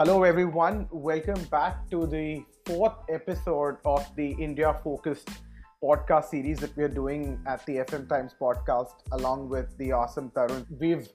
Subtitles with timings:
[0.00, 0.86] Hello, everyone.
[0.92, 5.28] Welcome back to the fourth episode of the India focused
[5.82, 10.64] podcast series that we're doing at the FM Times podcast, along with the awesome Tarun.
[10.78, 11.08] We've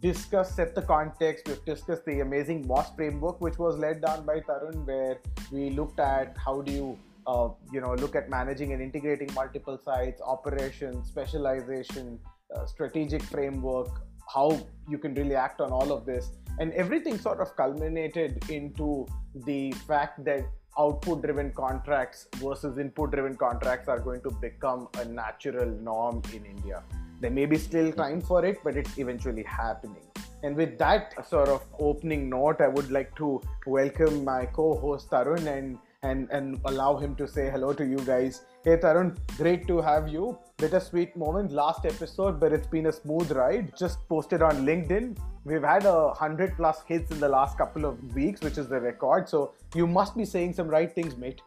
[0.00, 4.40] discussed, set the context, we've discussed the amazing MOS framework, which was led down by
[4.40, 5.20] Tarun, where
[5.52, 9.78] we looked at how do you uh, you know look at managing and integrating multiple
[9.78, 12.18] sites operations specialization
[12.54, 17.40] uh, strategic framework how you can really act on all of this and everything sort
[17.40, 19.06] of culminated into
[19.46, 20.44] the fact that
[20.78, 26.44] output driven contracts versus input driven contracts are going to become a natural norm in
[26.44, 26.82] India.
[27.20, 30.02] There may be still time for it, but it's eventually happening.
[30.42, 35.10] And with that sort of opening note, I would like to welcome my co host
[35.10, 38.42] Tarun and and and allow him to say hello to you guys.
[38.64, 40.38] Hey Tarun, great to have you.
[40.58, 43.72] Bittersweet moment last episode, but it's been a smooth ride.
[43.78, 45.16] Just posted on LinkedIn.
[45.44, 48.80] We've had a hundred plus hits in the last couple of weeks, which is the
[48.80, 49.28] record.
[49.28, 51.40] So you must be saying some right things, mate.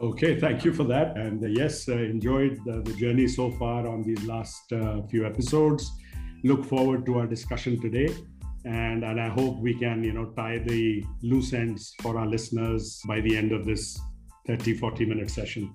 [0.00, 1.16] Okay, thank you for that.
[1.16, 5.26] And uh, yes, uh, enjoyed the, the, journey so far on these last uh, few
[5.26, 5.90] episodes.
[6.44, 8.08] Look forward to our discussion today
[8.66, 13.00] and and I hope we can you know tie the loose ends for our listeners
[13.06, 13.98] by the end of this
[14.46, 15.72] 30 40 minute session.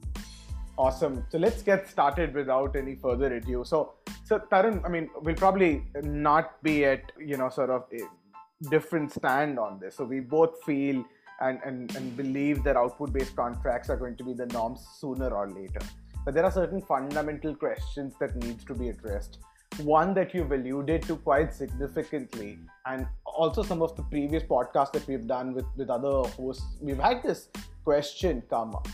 [0.78, 1.25] Awesome.
[1.30, 3.64] So let's get started without any further ado.
[3.66, 8.69] So so Tarun, I mean, we'll probably not be at you know sort of a
[8.69, 9.95] different stand on this.
[9.95, 11.03] So we both feel
[11.42, 15.30] and, and, and believe that output based contracts are going to be the norms sooner
[15.30, 15.80] or later.
[16.23, 19.39] But there are certain fundamental questions that needs to be addressed
[19.80, 25.08] one that you've alluded to quite significantly and also some of the previous podcasts that
[25.08, 27.50] we've done with, with other hosts we've had this
[27.83, 28.88] question come up.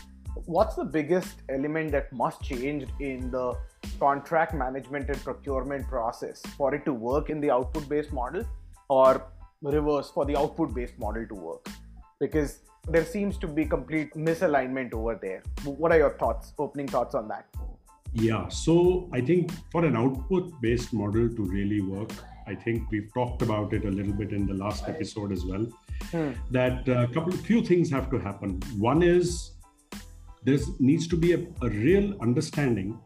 [0.46, 3.54] What's the biggest element that must change in the
[3.98, 8.44] contract management and procurement process for it to work in the output based model
[8.88, 9.26] or
[9.60, 11.68] reverse for the output based model to work?
[12.20, 15.42] Because there seems to be complete misalignment over there.
[15.64, 17.46] What are your thoughts opening thoughts on that
[18.12, 22.10] yeah, so I think for an output based model to really work,
[22.46, 25.66] I think we've talked about it a little bit in the last episode as well.
[26.10, 26.32] Hmm.
[26.50, 28.60] That a uh, couple of few things have to happen.
[28.78, 29.52] One is
[30.44, 32.98] there needs to be a, a real understanding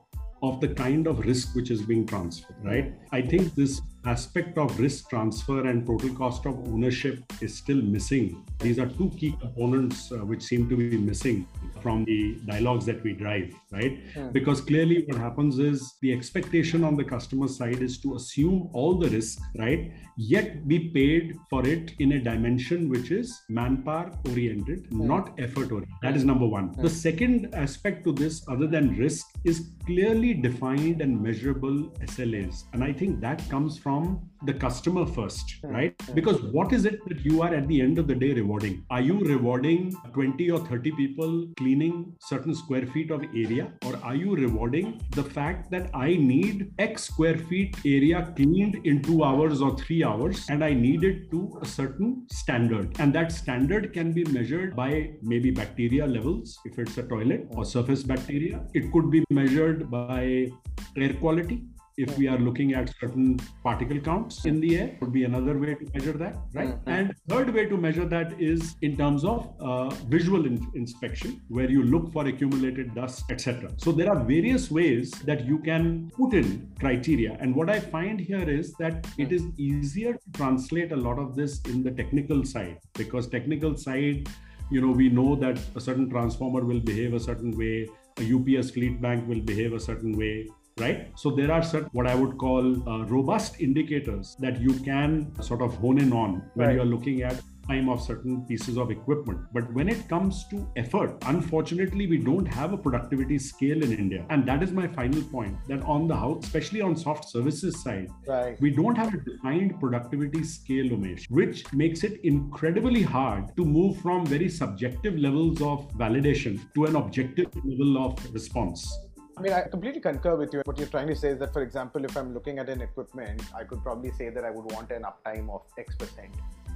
[0.42, 2.94] of the kind of risk which is being transferred, right?
[3.12, 8.44] I think this aspect of risk transfer and total cost of ownership is still missing.
[8.58, 11.46] These are two key components uh, which seem to be missing
[11.80, 13.98] from the dialogues that we drive, right?
[14.16, 14.22] Yeah.
[14.22, 14.30] Hmm.
[14.30, 18.94] Because clearly what happens is the expectation on the customer side is to assume all
[18.94, 19.92] the risk, right?
[20.16, 24.98] Yet be paid for it in a dimension which is manpower oriented, yeah.
[24.98, 25.06] Hmm.
[25.06, 25.94] not effort oriented.
[26.02, 26.72] That is number one.
[26.76, 26.82] Yeah.
[26.82, 26.94] The hmm.
[26.94, 32.64] second aspect to this, other than risk, is clearly defined and measurable SLAs.
[32.72, 35.68] And I think that comes from the customer first, hmm.
[35.68, 35.94] right?
[36.02, 36.14] Hmm.
[36.14, 38.84] Because what is it that you are at the end of the day rewarding?
[38.90, 43.72] Are you rewarding 20 or 30 people cleaning certain square feet of area?
[43.86, 49.02] Or are you rewarding the fact that I need X square feet area cleaned in
[49.02, 52.96] two hours or three hours and I need it to a certain standard?
[52.98, 57.64] And that standard can be measured by maybe bacteria levels, if it's a toilet, or
[57.64, 58.64] surface bacteria.
[58.74, 60.50] It could be measured by
[60.96, 61.64] air quality.
[61.98, 65.74] If we are looking at certain particle counts in the air would be another way
[65.74, 66.68] to measure that right?
[66.68, 66.88] Mm-hmm.
[66.88, 71.70] and third way to measure that is in terms of uh, visual in- inspection where
[71.70, 76.32] you look for accumulated dust etc so there are various ways that you can put
[76.32, 77.36] in criteria.
[77.40, 81.36] And what i find here is that it is easier to translate a lot of
[81.36, 84.30] this in the technical side because technical side
[84.72, 87.86] you know we know that a certain transformer will behave a certain way
[88.18, 90.46] a ups fleet bank will behave a certain way
[90.78, 91.12] right?
[91.16, 95.62] So there are certain what I would call uh, robust indicators that you can sort
[95.62, 96.74] of hone in on when right.
[96.76, 99.40] you are looking at time of certain pieces of equipment.
[99.52, 104.26] But when it comes to effort, unfortunately, we don't have a productivity scale in India.
[104.30, 108.08] And that is my final point that on the house, especially on soft services side,
[108.26, 108.60] right.
[108.60, 113.98] we don't have a defined productivity scale, Umesh, which makes it incredibly hard to move
[114.00, 118.98] from very subjective levels of validation to an objective level of response.
[119.36, 120.60] I mean, I completely concur with you.
[120.64, 123.42] What you're trying to say is that, for example, if I'm looking at an equipment,
[123.56, 126.30] I could probably say that I would want an uptime of X percent.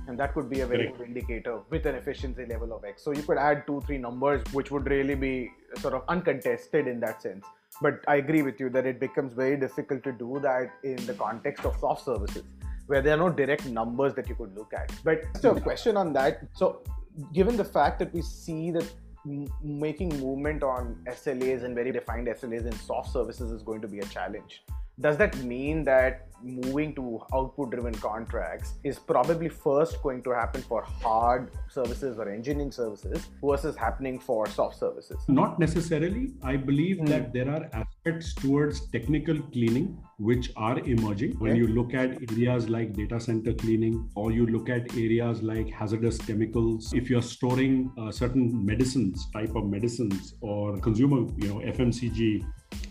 [0.08, 3.02] And that could be a very good indicator with an efficiency level of X.
[3.02, 5.50] So you could add two, three numbers, which would really be
[5.80, 7.44] sort of uncontested in that sense.
[7.82, 11.14] But I agree with you that it becomes very difficult to do that in the
[11.14, 12.44] context of soft services,
[12.86, 14.92] where there are no direct numbers that you could look at.
[15.04, 16.46] But so a question on that.
[16.54, 16.82] So
[17.32, 18.90] given the fact that we see that
[19.62, 23.98] making movement on SLAs and very defined SLAs in soft services is going to be
[23.98, 24.62] a challenge.
[25.00, 30.62] does that mean that moving to output driven contracts is probably first going to happen
[30.62, 35.18] for hard services or engineering services versus happening for soft services?
[35.28, 36.32] Not necessarily.
[36.42, 37.08] I believe mm.
[37.08, 41.32] that there are aspects towards technical cleaning which are emerging.
[41.38, 41.60] When okay.
[41.60, 46.18] you look at areas like data center cleaning, or you look at areas like hazardous
[46.18, 52.44] chemicals, if you're storing uh, certain medicines, type of medicines, or consumer, you know, FMCG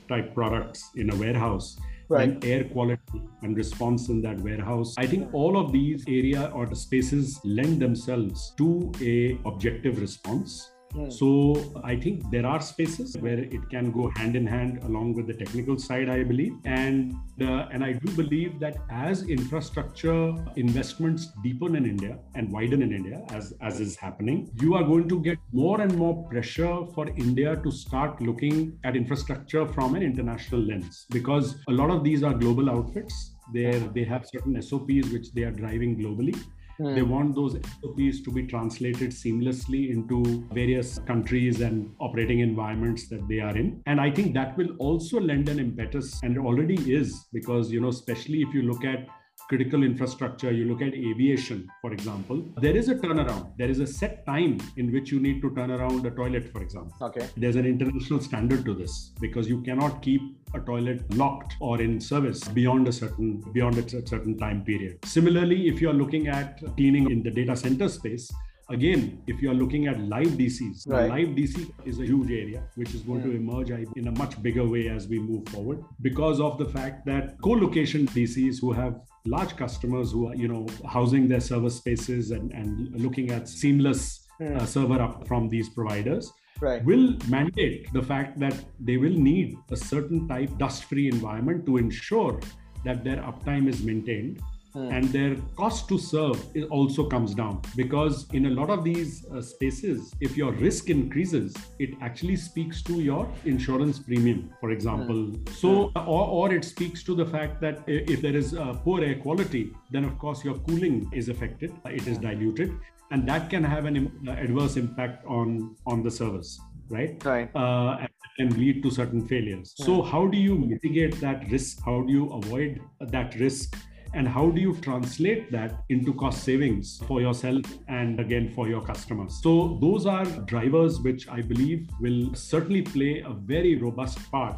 [0.07, 1.77] type products in a warehouse,
[2.09, 2.29] right.
[2.29, 4.95] and air quality and response in that warehouse.
[4.97, 10.71] I think all of these area or the spaces lend themselves to a objective response
[10.95, 11.09] Hmm.
[11.09, 15.27] So I think there are spaces where it can go hand in hand along with
[15.27, 21.27] the technical side, I believe, and uh, and I do believe that as infrastructure investments
[21.43, 25.19] deepen in India and widen in India, as as is happening, you are going to
[25.19, 30.61] get more and more pressure for India to start looking at infrastructure from an international
[30.61, 33.31] lens because a lot of these are global outfits.
[33.53, 36.35] They they have certain SOPs which they are driving globally
[36.79, 36.95] Mm.
[36.95, 43.27] They want those SOPs to be translated seamlessly into various countries and operating environments that
[43.27, 43.81] they are in.
[43.85, 47.79] And I think that will also lend an impetus, and it already is, because, you
[47.79, 49.07] know, especially if you look at
[49.47, 53.51] critical infrastructure, you look at aviation, for example, there is a turnaround.
[53.57, 56.61] There is a set time in which you need to turn around a toilet, for
[56.61, 56.95] example.
[57.01, 57.27] Okay.
[57.37, 60.21] There's an international standard to this because you cannot keep
[60.53, 65.03] a toilet locked or in service beyond a certain beyond a certain time period.
[65.05, 68.31] Similarly, if you are looking at cleaning in the data center space,
[68.69, 71.07] Again, if you are looking at live DCs, right.
[71.07, 73.27] live DC is a huge area which is going yeah.
[73.27, 73.49] to hmm.
[73.49, 77.39] emerge in a much bigger way as we move forward because of the fact that
[77.43, 82.51] co-location DCs who have large customers who are, you know, housing their server spaces and,
[82.53, 84.57] and looking at seamless yeah.
[84.57, 86.31] uh, server up from these providers.
[86.61, 86.85] Right.
[86.85, 91.75] will mandate the fact that they will need a certain type dust free environment to
[91.75, 92.39] ensure
[92.85, 94.41] that their uptime is maintained
[94.75, 94.91] Hmm.
[94.91, 96.37] and their cost to serve
[96.69, 101.55] also comes down because in a lot of these uh, spaces if your risk increases
[101.79, 105.49] it actually speaks to your insurance premium for example mm.
[105.61, 106.09] so hmm.
[106.15, 109.73] or, or it speaks to the fact that if there is uh, poor air quality
[109.91, 112.23] then of course your cooling is affected it is hmm.
[112.23, 112.77] diluted
[113.11, 117.97] and that can have an uh, adverse impact on on the service right right uh,
[118.01, 122.11] and can lead to certain failures so how do you mitigate that risk how do
[122.11, 123.77] you avoid that risk
[124.15, 128.81] and how do you translate that into cost savings for yourself and again for your
[128.81, 129.39] customers?
[129.43, 134.55] So those are drivers which i believe will certainly play a very robust part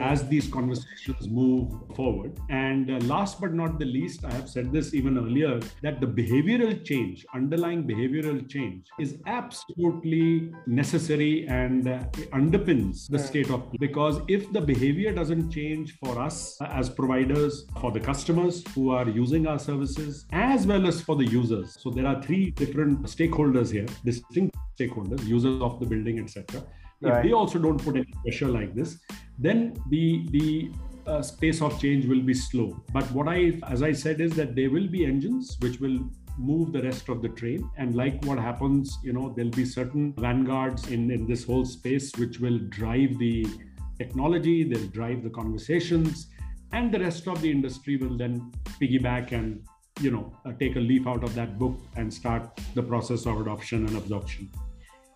[0.00, 2.38] as these conversations move forward.
[2.50, 6.06] And uh, last but not the least, I have said this even earlier that the
[6.06, 11.98] behavioral change, underlying behavioral change, is absolutely necessary and uh,
[12.32, 17.90] underpins the state of because if the behavior doesn't change for us as providers, for
[17.92, 21.76] the customers who are using our services, as well as for the users.
[21.80, 26.64] So there are three different stakeholders here, distinct stakeholders, users of the building, etc
[27.00, 28.98] if they also don't put any pressure like this
[29.38, 30.70] then the the
[31.06, 32.76] uh, space of change will be slow.
[32.92, 35.98] But what i as i said is that there will be engines which will
[36.38, 37.68] move the rest of the train.
[37.78, 42.12] And like what happens you know there'll be certain vanguards in in this whole space
[42.16, 43.46] which will drive the
[43.98, 46.28] technology they'll drive the conversations
[46.72, 49.64] and the rest of the industry will then piggyback and
[50.00, 53.40] you know uh, take a leaf out of that book and start the process of
[53.40, 54.50] adoption and absorption.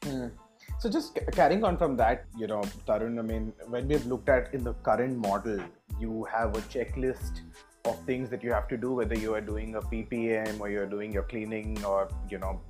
[0.03, 0.33] Mm.
[0.83, 4.53] So just carrying on from that, you know, Tarun, I mean, when we've looked at
[4.53, 5.61] in the current model,
[6.01, 7.43] you have a checklist
[7.85, 10.89] of things that you have to do, whether you are doing a PPM or you're
[10.89, 12.61] doing your cleaning or, you know,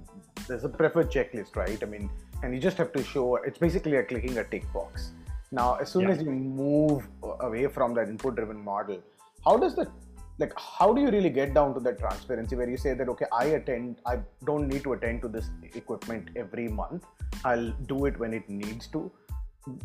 [0.47, 1.83] there's a preferred checklist, right?
[1.83, 2.11] I mean,
[2.43, 5.13] and you just have to show, it's basically a clicking a tick box.
[5.51, 6.11] Now, as soon yeah.
[6.11, 7.09] as you move
[7.41, 9.01] away from that input driven model,
[9.43, 9.91] how does the
[10.39, 13.27] like how do you really get down to that transparency where you say that okay
[13.33, 17.05] i attend i don't need to attend to this equipment every month.
[17.45, 19.11] I'll do it when it needs to.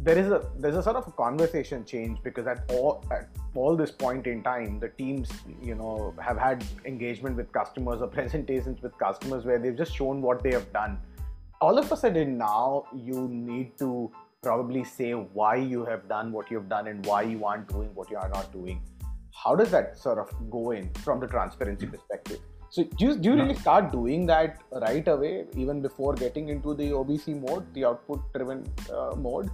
[0.01, 3.75] There is a there's a sort of a conversation change because at all at all
[3.75, 5.30] this point in time the teams
[5.62, 10.22] you know have had engagement with customers or presentations with customers where they've just shown
[10.22, 10.98] what they have done.
[11.62, 14.12] All of a sudden now you need to
[14.42, 18.10] probably say why you have done what you've done and why you aren't doing what
[18.10, 18.82] you are not doing
[19.44, 22.39] how does that sort of go in from the transparency perspective?
[22.70, 26.74] So do you, do you really start doing that right away, even before getting into
[26.74, 29.50] the OBC mode, the output driven uh, mode?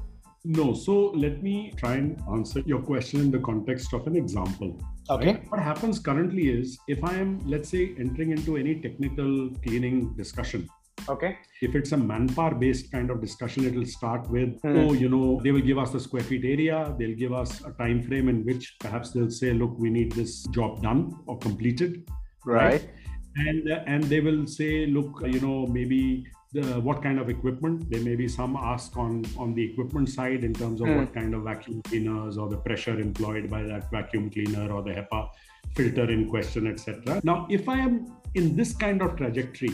[0.46, 0.74] No.
[0.74, 4.78] So let me try and answer your question in the context of an example.
[5.10, 5.34] Okay.
[5.34, 5.52] Right?
[5.52, 10.68] What happens currently is if I am, let's say, entering into any technical cleaning discussion,
[11.10, 11.38] Okay.
[11.62, 14.78] If it's a manpower based kind of discussion, it'll start with, hmm.
[14.78, 17.72] oh, you know, they will give us the square feet area, they'll give us a
[17.72, 22.10] time frame in which perhaps they'll say, look, we need this job done or completed.
[22.46, 22.72] Right.
[22.74, 22.90] right?
[23.36, 27.90] And and they will say, look, you know, maybe the, what kind of equipment.
[27.90, 31.00] There may be some ask on on the equipment side in terms of mm.
[31.00, 34.92] what kind of vacuum cleaners or the pressure employed by that vacuum cleaner or the
[34.92, 35.30] HEPA
[35.76, 37.22] filter in question, etc.
[37.24, 39.74] Now, if I am in this kind of trajectory,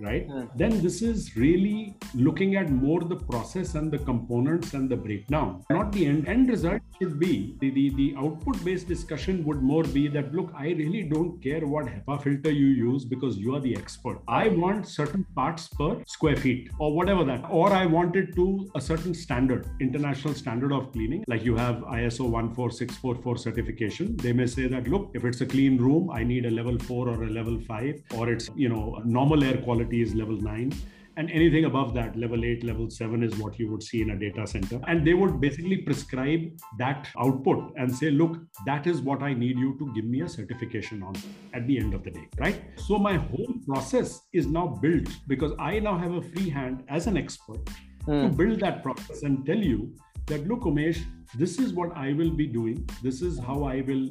[0.00, 0.28] right?
[0.28, 0.48] Mm.
[0.56, 5.64] then this is really looking at more the process and the components and the breakdown.
[5.70, 9.84] Not the end end result should be the, the, the output based discussion would more
[9.84, 13.60] be that look i really don't care what hepa filter you use because you are
[13.60, 14.20] the expert.
[14.28, 18.46] I want certain parts per square feet or whatever that or i want it to
[18.74, 21.24] a certain standard international standard of cleaning.
[21.26, 24.16] Like you have iso 14644 certification.
[24.16, 27.08] They may say that look if it's a clean room i need a level 4
[27.08, 30.72] or a level 5 or it's you know normal air quality quality is level 9
[31.18, 34.18] and anything above that level 8 level 7 is what you would see in a
[34.18, 34.78] data center.
[34.86, 36.42] And they would basically prescribe
[36.78, 40.28] that output and say look that is what i need you to give me a
[40.28, 41.14] certification on
[41.54, 42.62] at the end of the day right?
[42.76, 47.06] So my whole process is now built because i now have a free hand as
[47.06, 47.64] an expert
[48.06, 48.22] mm.
[48.22, 49.94] to build that process and tell you
[50.26, 51.00] that look umesh
[51.34, 52.88] this is what i will be doing.
[53.02, 54.04] This is how i will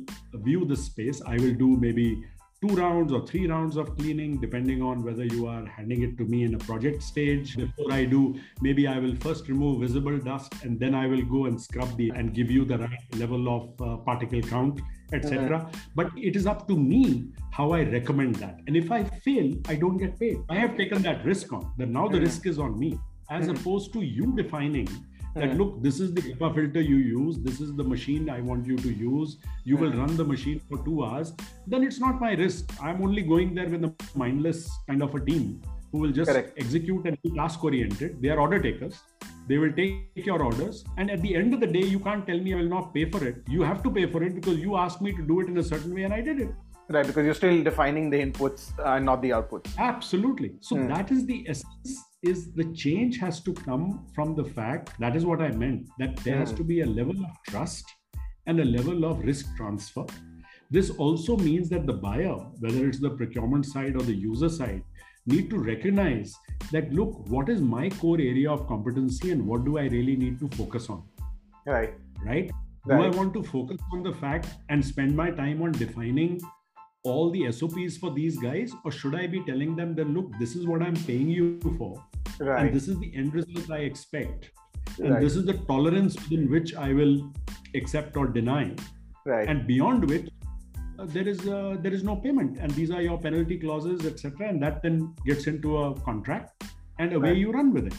[0.47, 1.21] view the space.
[1.33, 2.07] I will do maybe
[2.65, 6.25] two rounds or three rounds of cleaning, depending on whether you are handing it to
[6.25, 7.55] me in a project stage.
[7.57, 11.45] Before I do, maybe I will first remove visible dust and then I will go
[11.45, 14.81] and scrub the and give you the right level of uh, particle count,
[15.13, 15.59] etc.
[15.59, 15.79] Mm-hmm.
[15.95, 18.59] But it is up to me how I recommend that.
[18.67, 20.37] And if I fail, I don't get paid.
[20.49, 21.71] I have taken that risk on.
[21.77, 22.25] That now the mm-hmm.
[22.25, 22.97] risk is on me,
[23.29, 23.55] as mm-hmm.
[23.55, 24.87] opposed to you defining
[25.35, 25.57] that hmm.
[25.57, 28.77] look this is the HEPA filter you use this is the machine i want you
[28.77, 29.37] to use.
[29.63, 29.99] You will hmm.
[29.99, 31.33] run the machine for 2 hours
[31.67, 32.73] then it's not my risk.
[32.81, 35.61] I'm only going there with a mindless kind of a team
[35.91, 36.53] who will just Correct.
[36.57, 38.21] execute and be task oriented.
[38.21, 38.99] They are order takers.
[39.47, 40.83] They will take your orders.
[40.97, 43.09] And at the end of the day you can't tell me i will not pay
[43.09, 43.43] for it.
[43.47, 45.63] You have to pay for it because you asked me to do it in a
[45.63, 46.49] certain way and i did it.
[46.87, 49.75] Right because you're still defining the inputs and not the outputs.
[49.77, 50.51] Absolutely.
[50.59, 50.87] So mm.
[50.95, 55.25] that is the essence is the change has to come from the fact that is
[55.25, 56.57] what I meant that there has hmm.
[56.57, 57.85] to be a level of trust
[58.47, 60.05] and a level of risk transfer.
[60.71, 64.83] This also means that the buyer, whether it's the procurement side or the user side,
[65.27, 66.35] need to recognize
[66.71, 70.39] that look, what is my core area of competency and what do I really need
[70.39, 71.03] to focus on?
[71.65, 71.93] Right.
[72.23, 72.51] Right.
[72.85, 72.97] Right.
[72.97, 76.39] Do I want to focus on the fact and spend my time on defining
[77.03, 80.55] all the SOPs for these guys, or should I be telling them that look, this
[80.55, 82.03] is what I'm paying you for,
[82.39, 82.65] right.
[82.65, 84.51] and this is the end result I expect,
[84.99, 85.21] and right.
[85.21, 87.31] this is the tolerance within which I will
[87.75, 88.75] accept or deny,
[89.25, 89.47] right.
[89.47, 90.29] and beyond which
[90.99, 94.49] uh, there is uh, there is no payment, and these are your penalty clauses, etc.,
[94.49, 96.63] and that then gets into a contract,
[96.99, 97.37] and away right.
[97.37, 97.95] you run with it,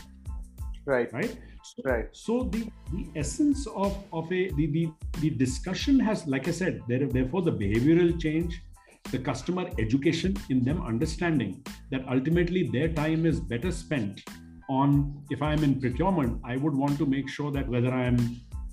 [0.87, 1.13] right?
[1.13, 1.37] Right.
[1.63, 2.09] So, right.
[2.13, 4.89] So the the essence of of a the the,
[5.21, 8.63] the discussion has, like I said, there, therefore the behavioral change
[9.11, 14.23] the customer education in them understanding that ultimately their time is better spent
[14.69, 18.19] on if i'm in procurement i would want to make sure that whether i'm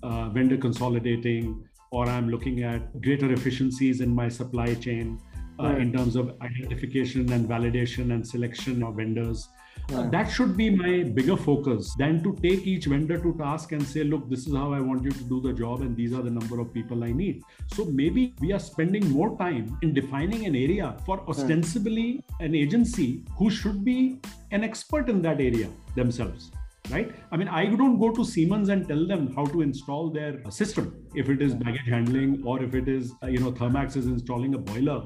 [0.01, 5.19] uh, vendor consolidating or i'm looking at greater efficiencies in my supply chain
[5.59, 5.81] uh, right.
[5.81, 9.47] in terms of identification and validation and selection of vendors
[9.91, 13.83] uh, that should be my bigger focus than to take each vendor to task and
[13.85, 16.21] say, look, this is how I want you to do the job, and these are
[16.21, 17.43] the number of people I need.
[17.67, 23.23] So maybe we are spending more time in defining an area for ostensibly an agency
[23.37, 24.19] who should be
[24.51, 26.51] an expert in that area themselves
[26.91, 27.13] right?
[27.31, 31.07] I mean, I don't go to Siemens and tell them how to install their system.
[31.15, 34.57] If it is baggage handling or if it is, you know, Thermax is installing a
[34.57, 35.03] boiler,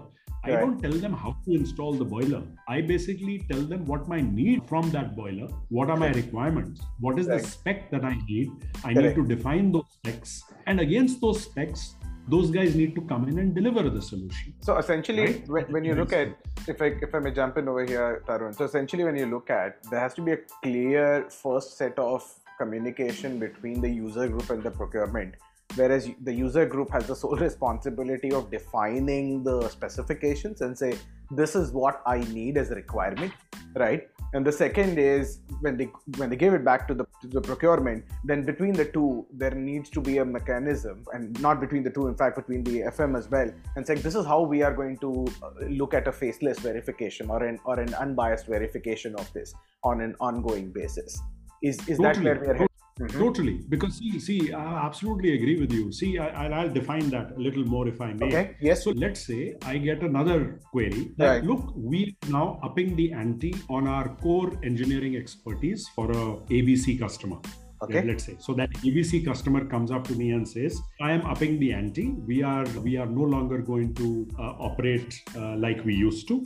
[0.47, 0.59] I right.
[0.61, 2.41] don't tell them how to install the boiler.
[2.69, 7.19] I basically tell them what my need from that boiler, what are my requirements, what
[7.19, 7.41] is right.
[7.41, 8.51] the spec that I need.
[8.83, 8.95] I Correct.
[8.95, 11.95] need to define those specs, and against those specs,
[12.29, 14.53] those guys need to come in and deliver the solution.
[14.61, 15.47] So essentially, right?
[15.49, 16.29] when, when you look at,
[16.67, 18.55] if I if I may jump in over here, Tarun.
[18.55, 22.23] So essentially, when you look at, there has to be a clear first set of
[22.57, 25.35] communication between the user group and the procurement
[25.77, 30.93] whereas the user group has the sole responsibility of defining the specifications and say
[31.31, 33.33] this is what i need as a requirement
[33.77, 34.07] right?
[34.33, 35.85] And the second is when they
[36.17, 39.51] when they give it back to the, to the procurement then between the two there
[39.51, 43.17] needs to be a mechanism and not between the two in fact between the fm
[43.17, 46.11] as well and saying this is how we are going to uh, look at a
[46.11, 51.21] faceless verification or an or an unbiased verification of this on an ongoing basis.
[51.63, 52.03] Is is totally.
[52.03, 53.19] that where we are heading Mm-hmm.
[53.19, 55.91] Totally, because see, see, I absolutely agree with you.
[55.91, 58.25] See, I, will define that a little more if I may.
[58.25, 58.55] Okay.
[58.59, 58.83] Yes.
[58.83, 61.11] So let's say I get another query.
[61.17, 61.43] That, right.
[61.43, 67.37] Look, we now upping the ante on our core engineering expertise for a ABC customer.
[67.83, 68.03] Okay.
[68.03, 71.59] Let's say so that ABC customer comes up to me and says, "I am upping
[71.59, 72.09] the ante.
[72.25, 76.43] We are we are no longer going to uh, operate uh, like we used to."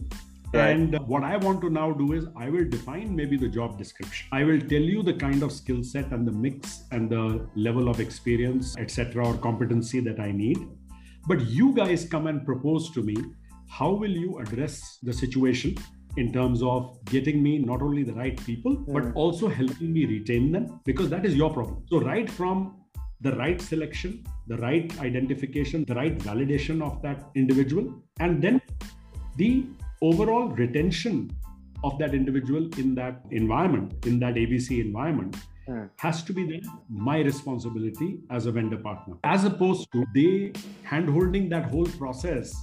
[0.54, 0.72] Right.
[0.72, 4.28] And what I want to now do is I will define maybe the job description.
[4.34, 7.88] I will tell you the kind of skill set and the mix and the level
[7.88, 10.58] of experience, etc., or competency that I need.
[11.26, 13.16] But you guys come and propose to me
[13.70, 15.78] how will you address the situation
[16.18, 18.94] in terms of getting me not only the right people, mm.
[18.94, 21.84] but also helping me retain them because that is your problem.
[21.90, 22.76] So, right from
[23.22, 28.62] the right selection, the right identification, the right validation of that individual, and then
[29.38, 29.66] the
[30.02, 31.32] overall retention
[31.84, 35.36] of that individual in that environment, in that ABC environment,
[35.68, 35.90] mm.
[35.98, 40.52] has to be then my responsibility as a vendor partner, as opposed to they
[40.86, 42.54] handholding that whole process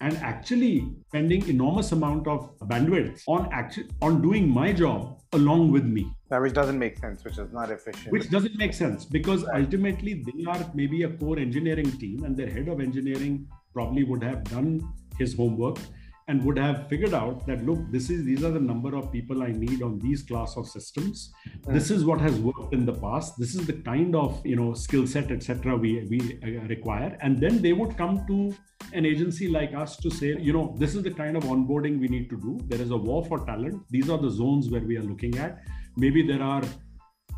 [0.00, 5.84] and actually spending enormous amount of bandwidth on actually on doing my job along with
[5.84, 6.12] me.
[6.28, 8.12] That which doesn't make sense which is not efficient.
[8.12, 12.50] Which doesn't make sense because ultimately they are maybe a core engineering team and their
[12.50, 14.86] head of engineering probably would have done
[15.18, 15.78] his homework
[16.28, 19.42] and would have figured out that look this is these are the number of people
[19.44, 21.32] i need on these class of systems.
[21.68, 23.38] This is what has worked in the past.
[23.38, 27.16] This is the kind of you know skill set etc we we uh, require.
[27.20, 28.54] And then they would come to
[28.92, 32.08] an agency like us to say you know this is the kind of onboarding we
[32.08, 32.58] need to do.
[32.66, 33.82] There is a war for talent.
[33.90, 35.62] These are the zones where we are looking at.
[35.96, 36.62] Maybe there are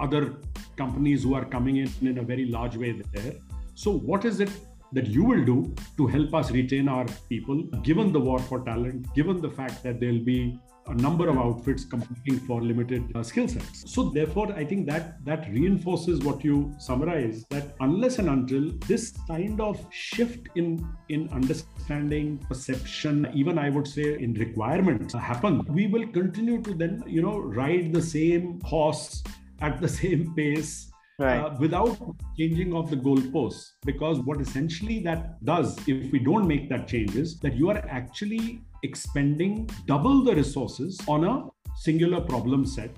[0.01, 0.37] other
[0.77, 3.35] companies who are coming in in a very large way there.
[3.75, 4.51] So what is it
[4.93, 9.13] that you will do to help us retain our people, given the war for talent,
[9.15, 13.47] given the fact that there'll be a number of outfits competing for limited uh, skill
[13.47, 13.93] sets.
[13.93, 19.15] So therefore, I think that that reinforces what you summarize that unless and until this
[19.27, 25.87] kind of shift in in understanding, perception, even I would say in requirements happen, we
[25.87, 29.23] will continue to then you know ride the same horse
[29.61, 31.41] at the same pace right.
[31.41, 31.99] uh, without
[32.37, 33.73] changing of the goalposts.
[33.85, 37.79] Because what essentially that does, if we don't make that change, is that you are
[37.89, 41.45] actually expending double the resources on a
[41.77, 42.91] singular problem set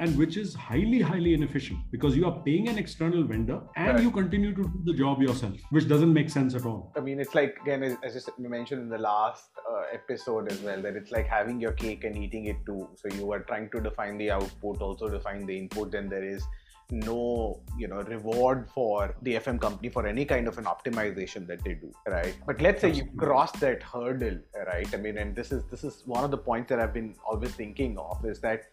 [0.00, 4.02] and which is highly highly inefficient because you are paying an external vendor and right.
[4.02, 7.20] you continue to do the job yourself which doesn't make sense at all i mean
[7.20, 11.12] it's like again as you mentioned in the last uh, episode as well that it's
[11.12, 14.30] like having your cake and eating it too so you are trying to define the
[14.30, 16.42] output also define the input then there is
[16.90, 21.62] no you know reward for the fm company for any kind of an optimization that
[21.64, 22.34] they do right?
[22.46, 24.86] But let's say you cross that hurdle right?
[24.92, 27.52] I mean and this is this is one of the points that i've been always
[27.52, 28.66] thinking of is that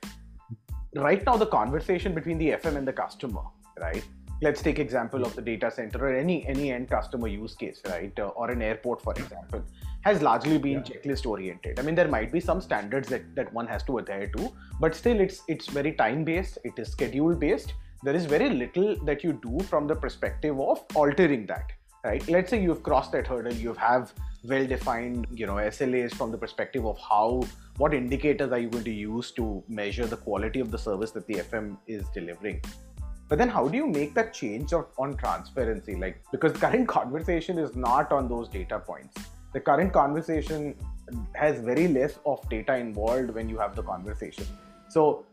[0.96, 3.42] right now the conversation between the fm and the customer
[3.80, 4.04] right?
[4.44, 8.12] Let's take example of the data center or any any end customer use case right?
[8.20, 9.64] Uh, or an airport for example
[10.02, 10.82] has largely been yeah.
[10.82, 11.80] checklist oriented.
[11.80, 14.96] I mean there might be some standards that that one has to adhere to but
[14.96, 19.24] still it's it's very time based it is schedule based there is very little that
[19.24, 21.72] you do from the perspective of altering that
[22.04, 22.28] right?
[22.28, 26.38] Let's say you've crossed that hurdle you have well defined you know slas from the
[26.38, 27.44] perspective of how
[27.78, 31.28] what indicators are you going to use to measure the quality of the service that
[31.28, 32.62] the fm is delivering?
[33.30, 35.96] But then how do you make that change of, on transparency?
[35.96, 39.16] Like because current conversation is not on those data points.
[39.54, 40.76] The current conversation
[41.34, 44.46] has very less of data involved when you have the conversation.
[44.90, 45.26] So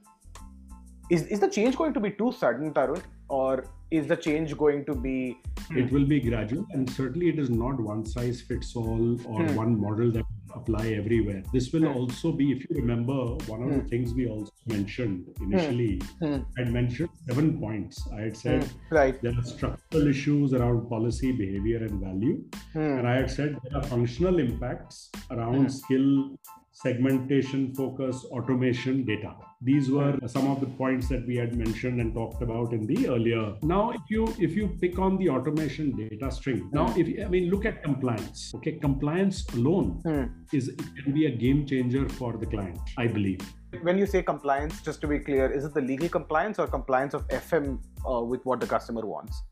[1.10, 3.02] is, is the change going to be too sudden, Tarun?
[3.28, 5.38] Or is the change going to be
[5.70, 9.54] it will be gradual and certainly it is not one size fits all or hmm.
[9.54, 11.96] one model that apply everywhere this will hmm.
[11.96, 13.18] also be if you remember
[13.52, 13.78] one of hmm.
[13.78, 16.34] the things we also mentioned initially hmm.
[16.34, 16.42] hmm.
[16.56, 18.94] i had mentioned seven points i had said hmm.
[18.94, 22.42] right there are structural issues around policy behavior and value
[22.74, 26.38] and i had said there are functional impacts around skill
[26.82, 29.34] segmentation focus automation data.
[29.60, 33.08] These were some of the points that we had mentioned and talked about in the
[33.08, 33.56] earlier.
[33.62, 37.50] Now if you if you pick on the automation data string now if i mean
[37.50, 38.72] look at compliance okay?
[38.72, 40.30] Compliance alone mm.
[40.52, 40.70] is
[41.02, 43.40] can be a game changer for the client i believe.
[43.82, 47.14] When you say compliance just to be clear is it the legal compliance or compliance
[47.14, 49.42] of fm uh, with what the customer wants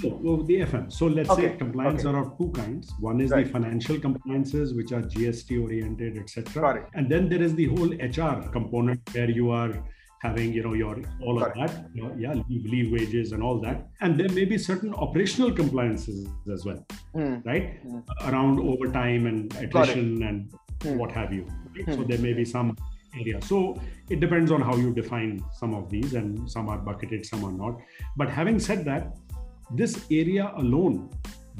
[0.00, 0.92] so, the FM.
[0.92, 1.48] So let's okay.
[1.48, 2.16] say compliance okay.
[2.16, 2.92] are of two kinds.
[3.00, 3.44] One is right.
[3.44, 6.88] the financial compliances, which are GST oriented, etc.
[6.94, 9.72] And then there is the whole HR component where you are
[10.22, 13.58] having you know your all of that you know, yeah leave, leave wages and all
[13.58, 17.42] that and there may be certain operational compliances as well mm.
[17.46, 18.02] right mm.
[18.28, 20.96] around overtime and attrition and mm.
[20.98, 21.86] what have you right?
[21.86, 22.06] so hmm.
[22.06, 22.76] there may be some
[23.18, 23.40] area.
[23.42, 27.44] So it depends on how you define some of these, and some are bucketed, some
[27.44, 27.80] are not.
[28.16, 29.16] But having said that,
[29.72, 31.10] this area alone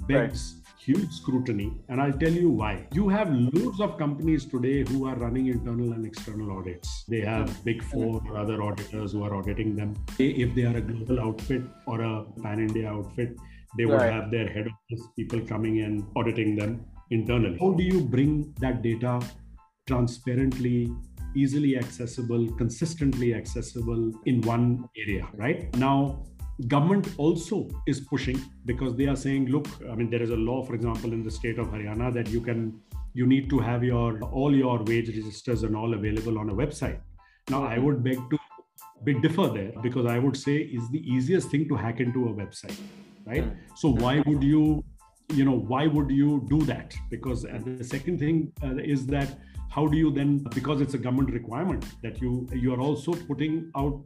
[0.09, 0.75] begs right.
[0.79, 2.87] huge scrutiny, and I'll tell you why.
[2.92, 7.05] You have loads of companies today who are running internal and external audits.
[7.09, 9.94] They have big four or other auditors who are auditing them.
[10.18, 13.37] If they are a global outfit or a pan India outfit,
[13.79, 14.12] they would right.
[14.12, 17.59] have their head office people coming in auditing them internally.
[17.61, 19.20] How do you bring that data
[19.87, 20.92] transparently
[21.37, 25.75] easily accessible, consistently accessible in one area, right?
[25.77, 26.25] Now,
[26.68, 30.64] government also is pushing because they are saying, look, I mean, there is a law,
[30.64, 32.81] for example, in the state of Haryana that you can
[33.12, 37.01] you need to have your all your wage registers and all available on a website.
[37.49, 38.38] Now, I would beg to
[39.05, 42.33] be differ there because I would say is the easiest thing to hack into a
[42.33, 42.79] website,
[43.27, 43.44] right?
[43.44, 43.77] Hmm.
[43.77, 44.85] So why would you,
[45.33, 46.94] you know, why would you do that?
[47.11, 49.38] Because the second thing uh, is that
[49.70, 53.70] how do you then because it's a government requirement that you you are also putting
[53.77, 54.01] out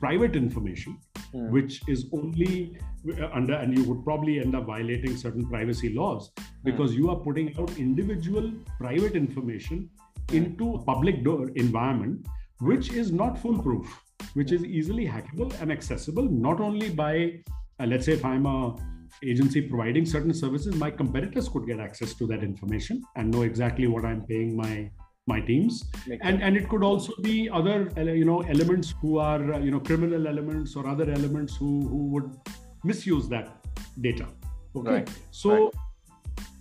[0.00, 0.98] private information
[1.34, 1.50] mm.
[1.50, 2.76] which is only
[3.20, 6.30] uh, under and you would probably end up violating certain privacy laws
[6.64, 6.98] because mm.
[6.98, 9.88] you are putting out individual private information
[10.28, 10.34] mm.
[10.34, 12.26] into a public door environment
[12.60, 14.00] which is not foolproof
[14.34, 17.14] which is easily hackable and accessible not only by
[17.80, 18.74] uh, let's say if i'm a
[19.24, 23.86] agency providing certain services my competitors could get access to that information and know exactly
[23.86, 24.90] what i'm paying my
[25.26, 25.84] my teams.
[26.20, 30.26] And and it could also be other you know elements who are you know criminal
[30.26, 32.30] elements or other elements who who would
[32.84, 33.56] misuse that
[34.00, 34.26] data.
[34.74, 34.90] Okay?
[34.90, 35.10] Right.
[35.30, 35.74] so right.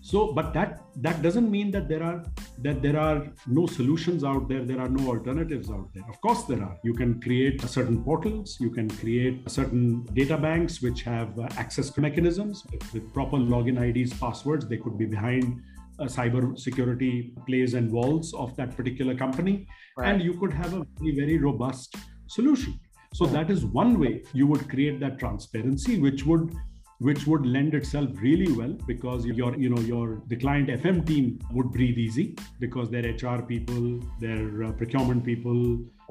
[0.01, 2.23] so but that that doesn't mean that there are
[2.59, 4.63] that there are no solutions out there.
[4.63, 6.03] There are no alternatives out there.
[6.07, 6.77] Of course there are.
[6.83, 8.57] You can create certain portals.
[8.59, 14.13] You can create certain data banks which have uh, access mechanisms with proper login ids
[14.19, 14.67] passwords.
[14.67, 15.63] They could be behind
[16.01, 20.09] uh, cyber security plays and walls of that particular company right.
[20.09, 21.95] and you could have a very very robust
[22.27, 22.79] solution
[23.13, 26.51] so that is one way you would create that transparency which would
[26.99, 31.39] which would lend itself really well because your you know your the client fm team
[31.51, 32.25] would breathe easy
[32.59, 35.59] because their hr people their uh, procurement people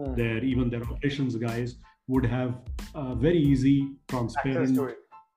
[0.01, 0.17] mm.
[0.17, 1.77] their even their operations guys
[2.09, 2.59] would have
[2.95, 3.77] uh, very easy
[4.09, 4.77] transparent access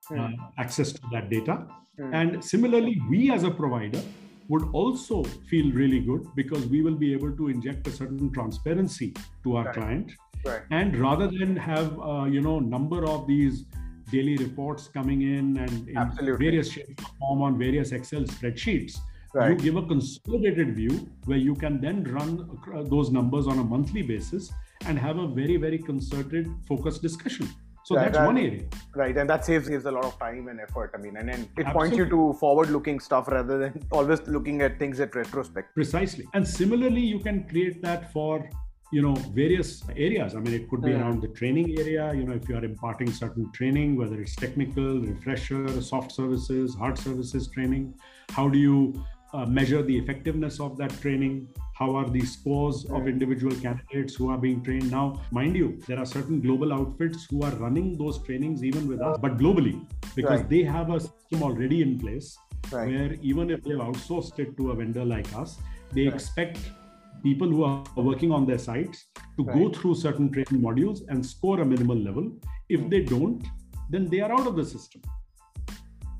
[0.08, 0.36] to, mm.
[0.58, 1.56] access to that data
[2.00, 2.14] mm.
[2.22, 4.04] and similarly we as a provider
[4.50, 9.14] would also feel really good because we will be able to inject a certain transparency
[9.44, 9.76] to our right.
[9.76, 10.12] client
[10.46, 10.62] right.
[10.72, 13.66] and rather than have uh, you know number of these
[14.12, 16.46] daily reports coming in and in Absolutely.
[16.46, 18.98] various shapes form on various excel spreadsheets
[19.34, 19.50] right.
[19.50, 24.02] you give a consolidated view where you can then run those numbers on a monthly
[24.02, 24.52] basis
[24.86, 27.48] and have a very very concerted focused discussion
[27.86, 28.64] so that's one area.
[28.96, 30.92] Right, and that saves saves a lot of time and effort.
[30.96, 31.74] I mean, and then it Absolutely.
[31.74, 35.74] points you to forward-looking stuff rather than always looking at things at retrospect.
[35.76, 38.50] Precisely, and similarly, you can create that for
[38.92, 39.70] you know various
[40.06, 41.00] areas i mean it could be yeah.
[41.00, 45.00] around the training area you know if you are imparting certain training whether it's technical
[45.02, 47.92] refresher soft services hard services training
[48.30, 48.78] how do you
[49.34, 51.48] uh, measure the effectiveness of that training?
[51.74, 54.92] How are the scores of individual candidates who are being trained?
[54.92, 59.02] Now mind you there are certain global outfits who are running those trainings even with
[59.02, 60.50] us but globally because right.
[60.50, 62.38] they have a system already in place
[62.72, 62.88] right.
[62.88, 65.58] where even if they've outsourced it to a vendor like us
[65.92, 66.14] they right.
[66.14, 66.60] expect
[67.24, 69.06] people who are working on their sites
[69.38, 72.32] to go through certain training modules and score a minimal level.
[72.70, 73.44] If they don't
[73.90, 75.02] then they are out of the system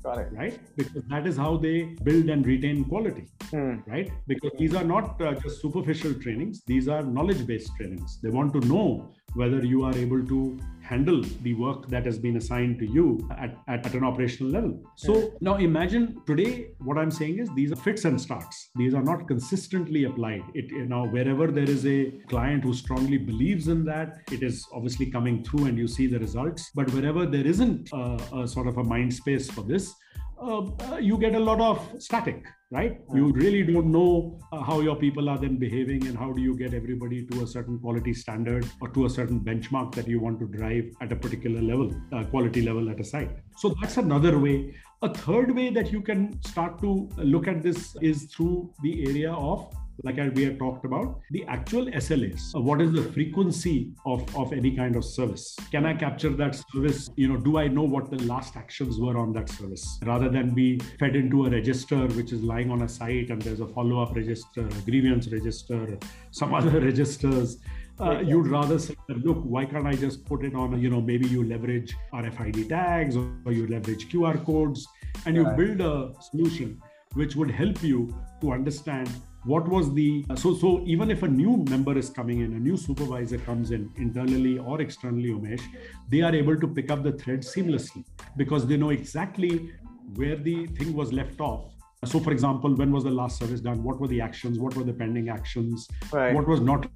[0.04, 0.32] Correct.
[0.34, 0.58] Right?
[0.76, 3.26] Because that is how they build and retain quality.
[3.50, 3.76] Hmm.
[3.86, 4.10] Right?
[4.26, 8.20] Because these are not uh, just superficial trainings, these are knowledge based trainings.
[8.22, 12.36] They want to know whether you are able to handle the work that has been
[12.36, 14.78] assigned to you at, at, at an operational level.
[14.96, 18.70] So now imagine today, what I'm saying is these are fits and starts.
[18.76, 20.42] These are not consistently applied.
[20.54, 24.66] It you know wherever there is a client who strongly believes in that, it is
[24.74, 26.70] obviously coming through and you see the results.
[26.74, 29.94] But wherever there isn't a, a sort of a mind space for this,
[30.40, 33.00] uh, uh, you get a lot of static, right?
[33.14, 36.56] You really don't know uh, how your people are then behaving and how do you
[36.56, 40.40] get everybody to a certain quality standard or to a certain benchmark that you want
[40.40, 43.30] to drive at a particular level, uh, quality level at a site.
[43.56, 44.74] So that's another way.
[45.02, 49.32] A third way that you can start to look at this is through the area
[49.32, 52.54] of like we have talked about, the actual SLAs.
[52.54, 55.56] Uh, what is the frequency of, of any kind of service?
[55.70, 57.10] Can I capture that service?
[57.16, 59.98] You know, do I know what the last actions were on that service?
[60.04, 63.60] Rather than be fed into a register which is lying on a site and there's
[63.60, 65.98] a follow-up register, a grievance register,
[66.30, 67.58] some other registers.
[68.00, 71.28] Uh, you'd rather say, look, why can't I just put it on, you know, maybe
[71.28, 74.88] you leverage RFID tags or you leverage QR codes
[75.26, 76.82] and you build a solution
[77.14, 79.08] which would help you to understand
[79.44, 82.58] what was the uh, so so even if a new member is coming in a
[82.58, 85.62] new supervisor comes in internally or externally umesh
[86.08, 88.04] they are able to pick up the thread seamlessly
[88.38, 89.70] because they know exactly
[90.14, 91.72] where the thing was left off.
[92.02, 93.82] Uh, so for example when was the last service done?
[93.82, 94.58] What were the actions?
[94.58, 95.88] What were the pending actions?
[96.12, 96.34] Right.
[96.34, 96.86] what was not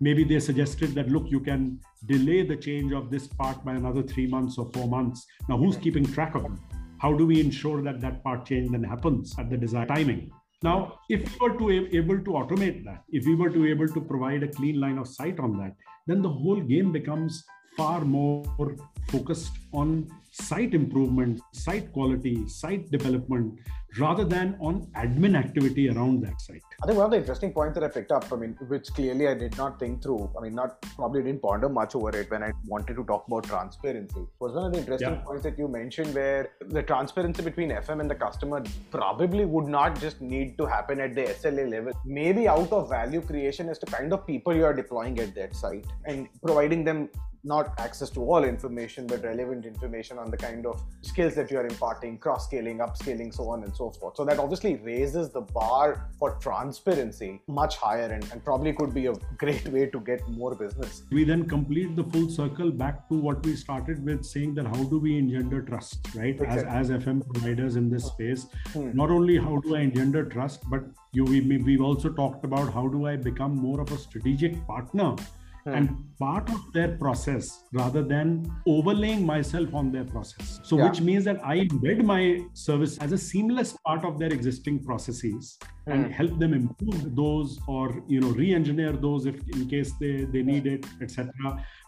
[0.00, 4.02] maybe they suggested that look you can delay the change of this part by another
[4.02, 5.26] 3 months or 4 months.
[5.48, 6.52] Now who's keeping track of it?
[6.98, 10.30] How do we ensure that that part change then happens at the desired timing
[10.64, 14.00] now, if we were to able to automate that, if we were to able to
[14.00, 15.74] provide a clean line of sight on that,
[16.06, 17.44] then the whole game becomes
[17.76, 18.76] far more
[19.08, 23.60] focused on site improvement, site quality, site development,
[23.98, 26.62] rather than on admin activity around that site.
[26.82, 29.28] I think one of the interesting points that I picked up, I mean, which clearly
[29.28, 32.42] I did not think through, I mean, not probably didn't ponder much over it when
[32.42, 35.20] I wanted to talk about transparency, was one of the interesting yeah.
[35.20, 40.00] points that you mentioned where the transparency between FM and the customer probably would not
[40.00, 41.92] just need to happen at the SLA level.
[42.04, 45.54] Maybe out of value creation as to kind of people you are deploying at that
[45.54, 47.08] site and providing them
[47.44, 51.58] not access to all information, but relevant information on the kind of skills that you
[51.58, 54.16] are imparting, cross scaling, upscaling, so on and so forth.
[54.16, 59.06] So that obviously raises the bar for transparency much higher and, and probably could be
[59.06, 61.02] a great way to get more business.
[61.10, 64.84] We then complete the full circle back to what we started with saying that how
[64.84, 66.40] do we engender trust, right?
[66.40, 66.66] Exactly.
[66.66, 68.90] As, as FM providers in this space, hmm.
[68.94, 72.88] not only how do I engender trust, but you we, we've also talked about how
[72.88, 75.14] do I become more of a strategic partner
[75.64, 75.72] hmm.
[75.72, 80.60] and part of their process rather than overlaying myself on their process.
[80.62, 80.88] So, yeah.
[80.88, 85.58] which means that I embed my service as a seamless part of their existing processes
[85.86, 85.92] hmm.
[85.92, 90.42] and help them improve those or you know re-engineer those if in case they, they
[90.42, 91.32] need it, etc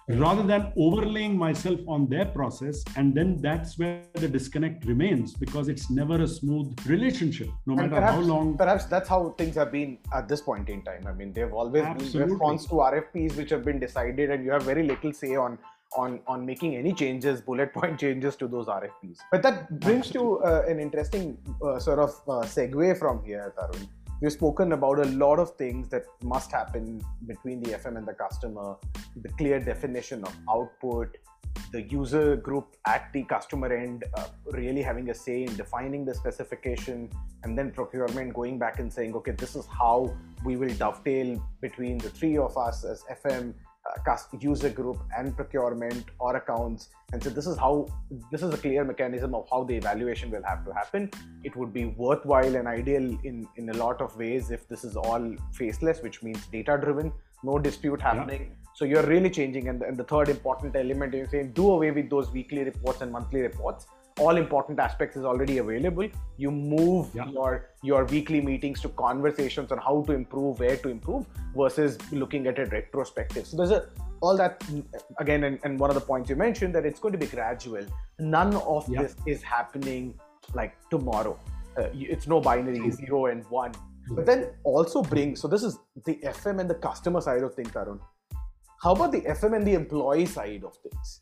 [0.09, 5.67] rather than overlaying myself on their process and then that's where the disconnect remains because
[5.67, 9.57] it's never a smooth relationship no and matter perhaps, how long perhaps that's how things
[9.57, 12.21] have been at this point in time i mean they've always Absolutely.
[12.21, 15.59] been response to rfps which have been decided and you have very little say on
[15.97, 20.39] on on making any changes bullet point changes to those rfps but that brings Absolutely.
[20.39, 23.89] to uh, an interesting uh, sort of uh, segue from here tarun
[24.23, 28.15] We've spoken about a lot of things that must happen between the FM and the
[28.15, 28.77] customer,
[29.17, 31.19] the clear definition of output,
[31.73, 36.15] the user group at the customer end uh, really having a say in defining the
[36.15, 37.11] specification,
[37.43, 41.99] and then procurement going back and saying, okay, this is how we will dovetail between
[41.99, 43.53] the three of us as FM
[43.87, 46.89] Uh, user group and procurement or accounts.
[47.13, 47.87] And so this is how
[48.31, 51.11] this is a clear mechanism of how the evaluation will have to happen.
[51.45, 54.97] It would be worthwhile and ideal in in a lot of ways if this is
[54.97, 58.43] all faceless which means data driven no dispute happening.
[58.43, 58.71] Yeah.
[58.79, 59.69] so you're really changing.
[59.69, 63.13] And, and the third important element is saying do away with those weekly reports and
[63.13, 63.87] monthly reports
[64.19, 67.29] all important aspects is already available you move yeah.
[67.29, 72.47] your your weekly meetings to conversations on how to improve where to improve versus looking
[72.47, 73.47] at it retrospective.
[73.47, 73.89] So there's a
[74.21, 74.65] all that
[75.19, 77.85] again and, and one of the points you mentioned that it's going to be gradual.
[78.19, 79.03] None of yeah.
[79.03, 80.19] this is happening
[80.55, 81.39] like tomorrow.
[81.77, 83.73] Uh, it's no binary zero and one.
[84.11, 87.71] But then also bring so this is the fm and the customer side of things
[87.71, 87.99] Tarun.
[88.83, 91.21] How about the fm and the employee side of things?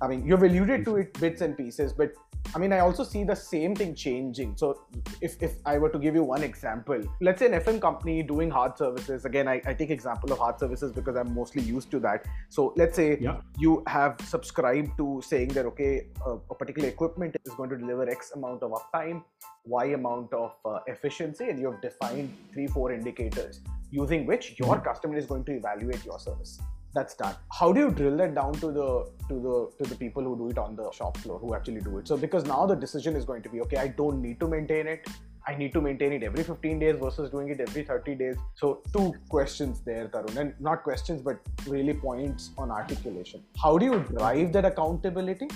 [0.00, 2.12] I mean, you've alluded to it bits and pieces, but
[2.54, 4.56] I mean, I also see the same thing changing.
[4.56, 4.82] So,
[5.20, 8.50] if, if I were to give you one example, let's say an FM company doing
[8.50, 9.24] hard services.
[9.24, 12.24] Again, I, I take example of hard services because I'm mostly used to that.
[12.48, 13.40] So, let's say yeah.
[13.58, 18.08] you have subscribed to saying that okay, a, a, particular equipment is going to deliver
[18.08, 19.24] X amount of uptime,
[19.64, 24.74] Y amount of uh, efficiency, and you have defined three, four indicators using which your
[24.76, 24.84] mm-hmm.
[24.84, 26.60] customer is going to evaluate your service
[26.94, 28.88] that's done how do you drill that down to the
[29.28, 31.98] to the to the people who do it on the shop floor who actually do
[31.98, 34.48] it so because now the decision is going to be okay i don't need to
[34.48, 35.08] maintain it
[35.46, 38.36] I need to maintain it every 15 days versus doing it every 30 days.
[38.54, 43.42] So, two questions there, Tarun, and not questions, but really points on articulation.
[43.62, 45.48] How do you drive that accountability?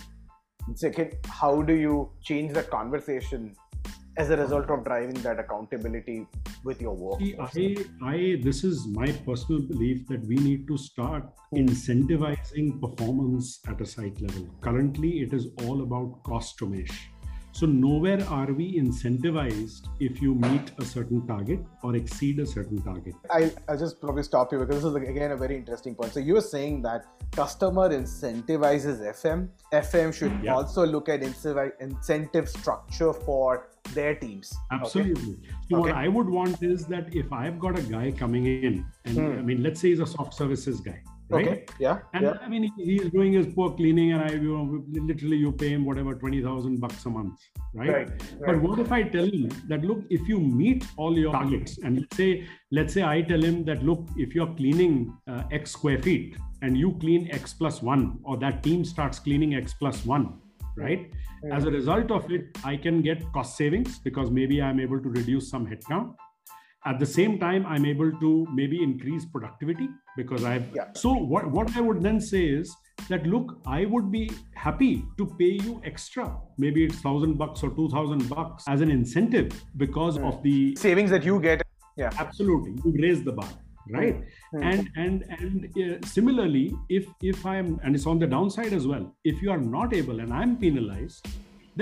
[0.75, 3.57] Second, how do you change that conversation
[4.19, 6.27] as a result of driving that accountability
[6.65, 7.21] with your work?
[7.23, 11.59] I, I, this is my personal belief that we need to start hmm.
[11.59, 14.49] incentivizing performance at a site level.
[14.61, 17.11] Currently, it is all about cost to mesh.
[17.59, 22.81] So nowhere are we incentivized if you meet a certain target or exceed a certain
[22.83, 23.15] target.
[23.33, 26.13] I, I'll just probably stop you because this is again a very interesting point.
[26.13, 29.49] So you were saying that customer incentivizes FM.
[29.73, 30.55] FM should yeah.
[30.55, 34.55] also look at incentive structure for their teams.
[34.71, 35.33] Absolutely.
[35.33, 35.49] Okay?
[35.69, 35.91] So okay.
[35.91, 39.33] what I would want is that if I've got a guy coming in, and hmm.
[39.37, 41.49] I mean, let's say he's a soft services guy, right?
[41.49, 41.67] Okay.
[41.79, 41.99] Yeah.
[42.15, 42.39] And yeah.
[42.43, 45.85] I mean, he's doing his poor cleaning, and I, you know, literally you pay him
[45.85, 47.41] whatever twenty thousand bucks a month,
[47.75, 47.91] right?
[47.91, 48.23] Right.
[48.47, 51.99] But what if I tell him that look, if you meet all your targets, and
[52.01, 56.01] let's say, let's say I tell him that look, if you're cleaning uh, X square
[56.03, 60.41] feet and you clean X plus one, or that team starts cleaning X plus one,
[60.77, 61.11] right?
[61.53, 65.09] As a result of it, I can get cost savings because maybe I'm able to
[65.09, 66.15] reduce some headcount.
[66.85, 69.89] At the same time, I'm able to maybe increase productivity
[70.21, 70.67] because I've.
[70.79, 70.89] Yeah.
[71.05, 72.75] So what what I would then say is
[73.09, 74.25] that look, I would be
[74.67, 76.27] happy to pay you extra.
[76.67, 79.53] Maybe it's thousand bucks or two thousand bucks as an incentive
[79.87, 80.25] because Hmm.
[80.33, 81.65] of the savings that you get.
[82.01, 82.11] Yeah.
[82.23, 83.49] absolutely you raise the bar
[83.95, 84.19] right
[84.51, 84.63] Hmm.
[84.73, 86.63] and and and uh, similarly
[86.99, 90.21] if if i'm and it's on the downside as well if you are not able
[90.27, 91.27] and i'm penalized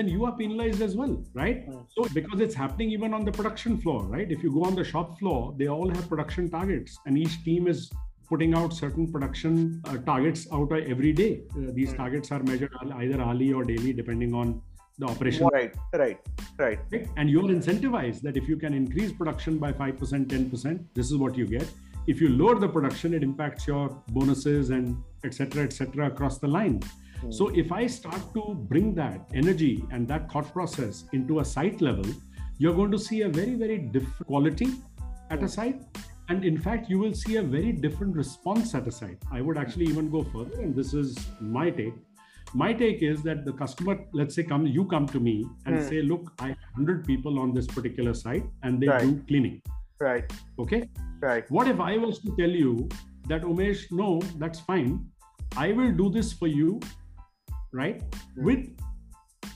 [0.00, 1.82] then you are penalized as well right Hmm.
[1.96, 4.86] so because it's happening even on the production floor right if you go on the
[4.94, 7.84] shop floor they all have production targets and each team is
[8.30, 12.02] putting out certain production uh, targets out every day uh, these Hmm.
[12.02, 14.60] targets are measured either hourly or daily depending on
[14.98, 15.74] the operation Right.
[16.02, 16.18] Right.
[16.58, 16.78] Right.
[16.92, 17.06] right?
[17.18, 21.36] And you're incentivized that if you can increase production by 5%, 10%, this is what
[21.36, 21.68] you get.
[22.06, 25.64] If you lower the production, it impacts your bonuses and etc.
[25.64, 26.06] etc.
[26.06, 26.80] across the line.
[27.20, 27.30] Hmm.
[27.30, 31.80] So if I start to bring that energy and that thought process into a site
[31.82, 32.06] level,
[32.58, 34.68] you're going to see a very, very different quality
[35.30, 35.82] at a site.
[36.28, 39.22] And in fact, you will see a very different response at a site.
[39.30, 41.94] I would actually even go further, and this is my take
[42.54, 45.32] my take is that the customer let's say come you come to me
[45.66, 45.86] and Hmm.
[45.88, 49.02] say look i have 100 people on this particular site and they Right.
[49.02, 49.56] do cleaning
[50.00, 50.32] Right.
[50.64, 50.78] okay
[51.24, 51.50] Right.
[51.56, 52.88] what if i was to tell you
[53.32, 54.08] that umesh no
[54.44, 54.92] that's fine
[55.56, 56.78] i will do this for you
[57.82, 58.00] right
[58.36, 58.44] Hmm.
[58.50, 58.64] with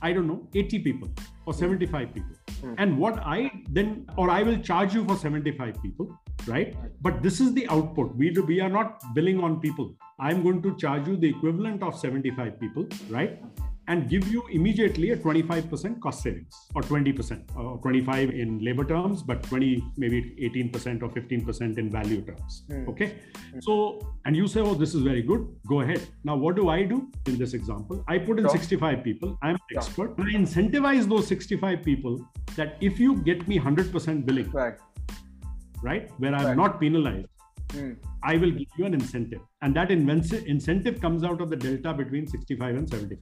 [0.02, 1.08] i don't know 80 people
[1.46, 2.74] or 75 people Hmm.
[2.78, 6.76] and what i then or i will charge you for 75 people right?
[7.00, 8.14] But this is the output.
[8.16, 9.94] We do we are not billing on people.
[10.18, 13.42] I'm going to charge you the equivalent of 75 people right
[13.92, 19.22] and give you immediately a 25% cost savings or 20% or 25 in labor terms
[19.30, 19.70] but 20
[20.02, 22.84] maybe 18% or 15% in value terms Hmm.
[22.92, 23.08] okay
[23.66, 23.76] so
[24.24, 26.98] and you say oh this is very good go ahead now what do i do
[27.32, 28.58] in this example i put in Sure.
[28.58, 32.14] 65 people i'm an expert and i incentivize those 65 people
[32.60, 34.78] that if you get me 100% billing Right.
[35.90, 36.62] right where i'm Right.
[36.64, 37.28] not penalized
[37.74, 37.90] Hmm.
[38.30, 39.90] i will give you an incentive and that
[40.54, 43.18] incentive comes out of the delta between 65 and 75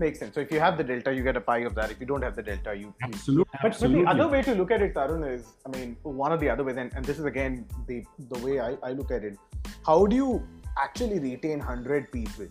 [0.00, 0.34] Makes sense.
[0.34, 1.90] So if you have the delta, you get a pie of that.
[1.90, 2.94] If you don't have the delta, you.
[3.02, 6.32] absolutely But, but the other way to look at it, Tarun, is I mean, one
[6.32, 7.98] of the other ways, and, and this is again the
[8.30, 9.36] the way I, I look at it.
[9.84, 10.42] How do you
[10.78, 12.48] actually retain hundred people,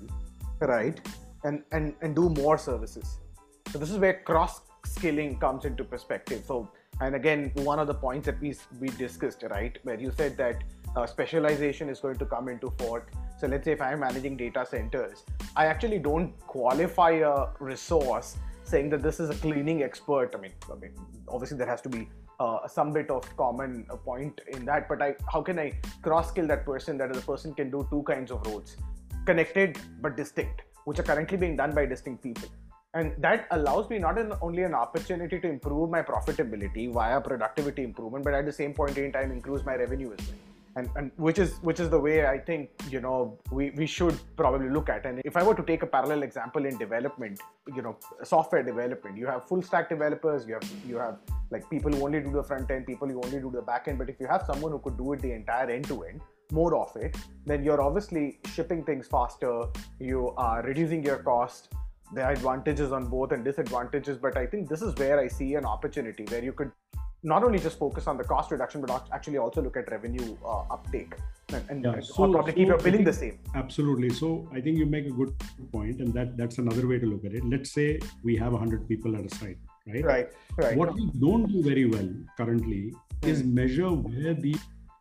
[0.60, 1.02] right?
[1.44, 3.18] And and and do more services.
[3.72, 6.44] So this is where cross skilling comes into perspective.
[6.46, 6.70] So
[7.02, 10.64] and again, one of the points that we we discussed, right, where you said that
[10.96, 13.10] uh, specialization is going to come into fort.
[13.38, 15.24] So let's say if I'm managing data centers,
[15.56, 20.34] I actually don't qualify a resource saying that this is a cleaning expert.
[20.36, 20.92] I mean, I mean,
[21.28, 22.08] obviously there has to be
[22.40, 24.88] uh, some bit of common point in that.
[24.88, 28.04] But I, how can I cross skill that person that the person can do two
[28.04, 28.78] kinds of roles,
[29.26, 32.50] connected but distinct, which are currently being done by distinct people.
[32.94, 37.84] And that allows me not an, only an opportunity to improve my profitability via productivity
[37.84, 40.38] improvement, but at the same point in time, increase my revenue as well.
[40.76, 44.18] And, and which is which is the way I think you know we, we should
[44.38, 45.06] probably look at.
[45.06, 47.40] And if I were to take a parallel example in development,
[47.76, 51.18] you know, software development, you have full stack developers, you have you have
[51.50, 53.98] like people who only do the front end, people who only do the back end.
[53.98, 56.76] But if you have someone who could do it the entire end to end, more
[56.76, 59.66] of it, then you're obviously shipping things faster.
[60.00, 61.74] You are reducing your cost.
[62.14, 65.54] There are advantages on both and disadvantages, but I think this is where I see
[65.56, 66.72] an opportunity where you could
[67.24, 70.62] not only just focus on the cost reduction, but actually also look at revenue uh,
[70.72, 71.14] uptake
[71.54, 73.40] and, and, Yeah, and so- probably keep your billing the same.
[73.56, 75.34] absolutely so i think you make a good
[75.72, 78.88] point and that that's another way to look at it let's say we have 100
[78.88, 80.28] people at a site right Right,
[80.58, 80.78] right.
[80.78, 83.54] what we don't do very well currently is Hmm.
[83.56, 84.56] measure where the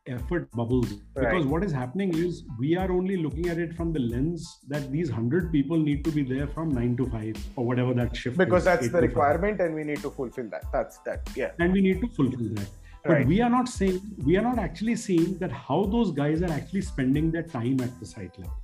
[0.09, 4.01] effort bubbles because what is happening is we are only looking at it from the
[4.01, 7.95] lens that these 100 people need to be there from 9 to 5 or whatever
[7.95, 9.03] that shift because is, that's the to 5.
[9.03, 10.65] requirement and we need to fulfill that.
[10.73, 11.21] That's that.
[11.37, 11.51] Yeah.
[11.59, 12.69] and we need to fulfill that
[13.05, 13.27] but Right.
[13.27, 16.83] we are not saying we are not actually seeing that how those guys are actually
[16.83, 18.57] spending their time at the site level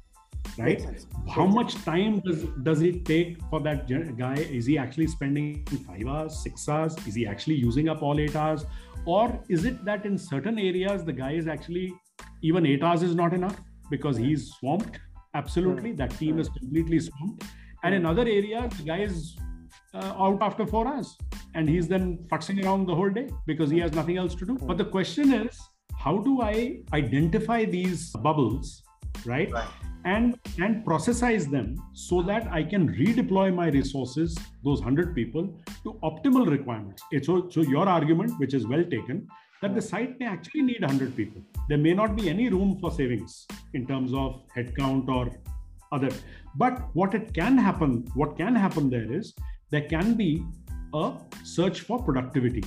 [0.59, 0.83] right
[1.35, 3.87] how much time does does it take for that
[4.19, 8.21] guy is he actually spending 5 hours 6 hours is he actually using up all
[8.21, 8.67] 8 hours
[9.07, 11.93] or is it that in certain areas the guy is actually
[12.43, 14.99] even 8 hours is not enough because he's swamped?
[15.35, 15.93] Absolutely.
[15.93, 17.45] That team is completely swamped.
[17.83, 19.37] And in other areas the guy is
[19.93, 21.17] uh, out after 4 hours
[21.55, 24.59] and he's then futzing around the whole day because he has nothing else to do.
[24.59, 25.61] But the question is
[25.97, 28.83] how do i identify these bubbles
[29.25, 29.51] right?
[29.51, 29.69] right?
[30.05, 35.49] And and processize them so that I can redeploy my resources, those 100 people,
[35.83, 37.03] to optimal requirements.
[37.11, 39.27] It's so, so your argument, which is well taken,
[39.63, 41.43] that the site may actually need 100 people.
[41.69, 45.31] There may not be any room for savings in terms of headcount or
[45.91, 46.11] other.
[46.57, 49.35] But what it can happen, what can happen there is
[49.71, 50.45] there can be
[50.93, 52.63] a search for productivity.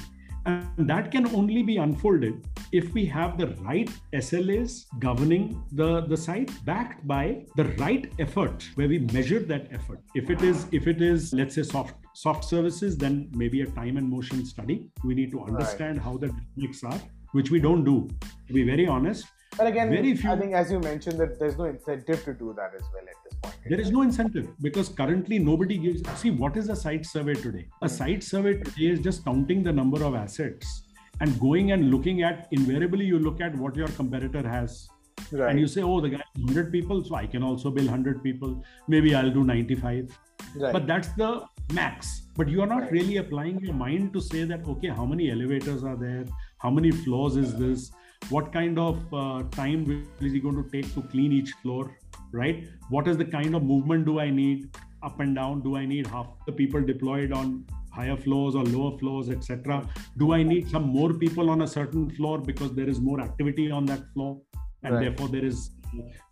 [0.48, 6.16] And that can only be unfolded if we have the right SLAs governing the, the
[6.16, 10.00] site backed by the right effort where we measure that effort.
[10.16, 13.98] If it is, if it is, let's say soft soft services, then maybe a time
[13.98, 14.88] and motion study.
[15.04, 16.04] We need to understand right.
[16.06, 17.00] how the dynamics are,
[17.34, 18.08] which we don't do.
[18.48, 19.26] To be very honest,
[19.58, 22.54] but again, very few, I think as you mentioned that there's no incentive to do
[22.58, 23.56] that as well at this point.
[23.70, 26.08] There is no incentive because currently nobody gives.
[26.20, 27.68] See, what is a site survey today?
[27.82, 27.96] A hmm.
[27.96, 30.84] site survey today is just counting the number of assets
[31.22, 32.48] and going and looking at.
[32.52, 34.88] Invariably, you look at what your competitor has.
[35.32, 35.52] Right.
[35.52, 38.64] And you say, oh, the guy 100 people, so I can also bill 100 people.
[38.88, 40.18] Maybe I'll do 95.
[40.56, 40.72] Right.
[40.72, 42.28] But that's the max.
[42.36, 42.92] But you are not right.
[42.92, 46.26] really applying your mind to say that, okay, how many elevators are there?
[46.60, 47.92] How many floors is this?
[48.30, 51.98] What kind of uh, time is he going to take to clean each floor
[52.32, 54.70] right what is the kind of movement do i need
[55.04, 58.98] up and down do i need half the people deployed on higher floors or lower
[58.98, 59.88] floors etc
[60.18, 63.72] do i need some more people on a certain floor because there is more activity
[63.72, 64.40] on that floor
[64.84, 65.04] and right.
[65.04, 65.72] therefore there is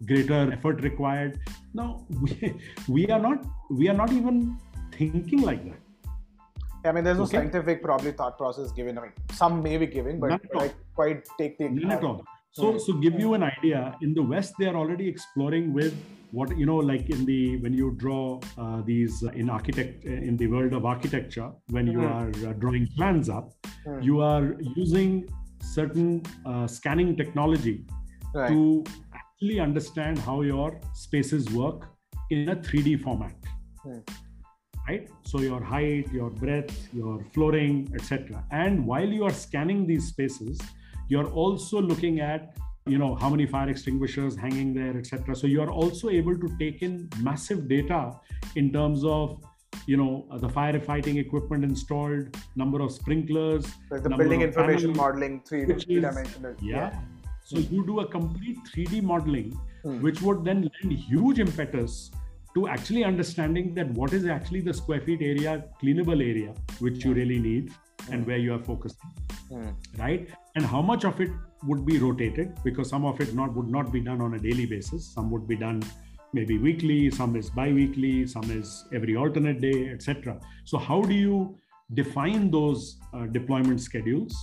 [0.06, 1.40] greater effort required
[1.74, 2.54] now we,
[2.90, 4.58] we are not we are not even
[4.92, 5.80] thinking like that
[6.86, 7.38] I mean, there's no okay.
[7.38, 8.98] scientific probably thought process given.
[9.00, 11.70] I mean, some may be given, but I quite take the.
[11.70, 12.24] None at all.
[12.52, 13.96] So, so give you an idea.
[14.02, 15.94] In the West, they are already exploring with
[16.32, 20.10] what you know, like in the when you draw uh, these uh, in architect uh,
[20.10, 22.46] in the world of architecture, when you mm-hmm.
[22.46, 23.52] are uh, drawing plans up,
[23.86, 24.02] mm.
[24.04, 25.28] you are using
[25.62, 27.86] certain uh, scanning technology
[28.34, 28.48] right.
[28.48, 28.84] to
[29.14, 31.90] actually understand how your spaces work
[32.30, 33.36] in a 3D format.
[33.86, 34.04] Mm
[34.88, 35.10] right?
[35.24, 38.44] So your height, your breadth, your flooring, etc.
[38.52, 40.60] And while you are scanning these spaces,
[41.08, 42.56] you're also looking at
[42.88, 46.50] you know how many fire extinguishers hanging there etc so you are also able to
[46.60, 48.12] take in massive data
[48.56, 49.42] in terms of
[49.88, 55.66] you know the firefighting equipment installed number of sprinklers like the building information modeling three
[55.66, 56.76] dimensional yeah.
[56.76, 57.00] yeah.
[57.44, 59.52] so you do a complete 3d modeling
[59.84, 60.02] hmm.
[60.02, 62.12] which would then lend huge impetus
[62.56, 67.14] to actually understanding that what is actually the square feet area, cleanable area, which you
[67.14, 67.74] really need
[68.12, 69.12] and where you are focusing,
[69.52, 69.76] mm.
[70.00, 70.30] right?
[70.56, 71.30] And how much of it
[71.64, 74.66] would be rotated because some of it not would not be done on a daily
[74.66, 75.14] basis.
[75.14, 75.84] Some would be done
[76.34, 80.40] maybe weekly, some is bi-weekly, some is every alternate day, etc.
[80.64, 81.58] So how do you
[81.94, 84.36] define those uh, deployment schedules,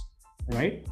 [0.49, 0.87] right?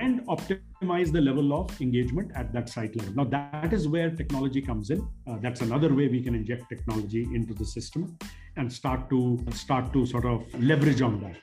[0.00, 3.14] and optimize the level of engagement at that site level.
[3.14, 5.06] Now, that is where technology comes in.
[5.26, 8.16] Uh, that's another way we can inject technology into the system
[8.56, 11.36] and start to start to sort of leverage on that.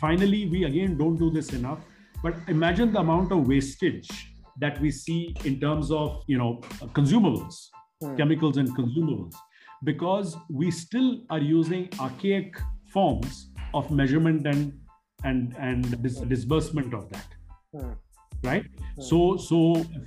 [0.00, 1.80] Finally, we again don't do this enough,
[2.24, 4.08] but imagine the amount of wastage
[4.58, 6.52] that we see in terms of you know
[6.98, 7.68] consumables,
[8.00, 8.16] hmm.
[8.16, 9.34] chemicals and consumables,
[9.84, 12.56] because we still are using archaic
[12.94, 14.72] forms of measurement and
[15.24, 17.40] and and dis- disbursement of that
[17.74, 17.92] Hmm.
[18.46, 19.02] right hmm.
[19.06, 19.58] so so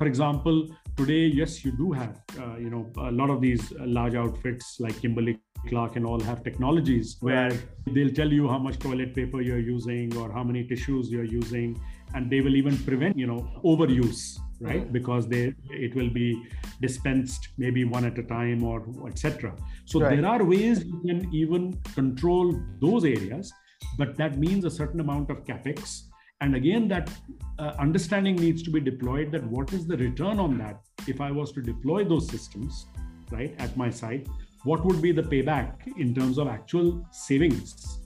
[0.01, 0.59] for example
[0.99, 5.01] today yes you do have uh, you know a lot of these large outfits like
[5.01, 5.33] kimberly
[5.67, 7.51] clark and all have technologies where
[7.97, 11.77] they'll tell you how much toilet paper you're using or how many tissues you're using
[12.13, 14.91] and they will even prevent you know overuse right?
[14.91, 16.43] Because they it will be
[16.81, 19.55] dispensed maybe one at a time or etc
[19.85, 20.15] so right.
[20.15, 23.53] there are ways you can even control those areas
[23.97, 26.03] but that means a certain amount of capex.
[26.41, 27.09] And again that
[27.57, 30.81] uh, understanding needs to be deployed that what is the return on that?
[31.07, 32.87] If i was to deploy those systems
[33.31, 34.27] right at my site
[34.63, 37.99] what would be the payback in terms of actual savings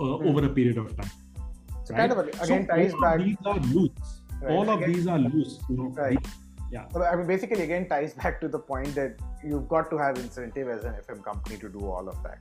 [0.00, 0.26] uh, mm.
[0.28, 1.10] over a period of time
[1.88, 2.10] so right?
[2.10, 4.52] kind of again so ties back these are loose right.
[4.52, 6.26] all of again, these are loose you know, right.
[6.70, 9.98] yeah so I mean, basically again ties back to the point that you've got to
[10.04, 12.40] have incentive as an fm company to do all of that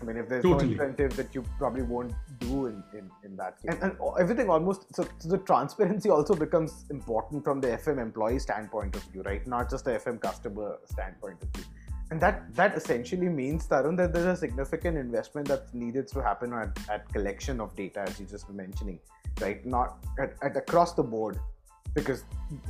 [0.00, 0.64] I mean, if there's totally.
[0.64, 3.70] no incentive that you probably won't do in, in, in that case.
[3.70, 8.40] And, and everything almost, so, so, the transparency also becomes important from the FM employee
[8.40, 9.46] standpoint of view, right?
[9.46, 11.64] Not just the FM customer standpoint of view.
[12.12, 16.52] And that, that essentially means, Tarun, that there's a significant investment that's needed to happen
[16.52, 18.98] at, at collection of data, as you just were mentioning,
[19.40, 19.64] right?
[19.64, 21.40] Not at, at across the board,
[21.94, 22.24] because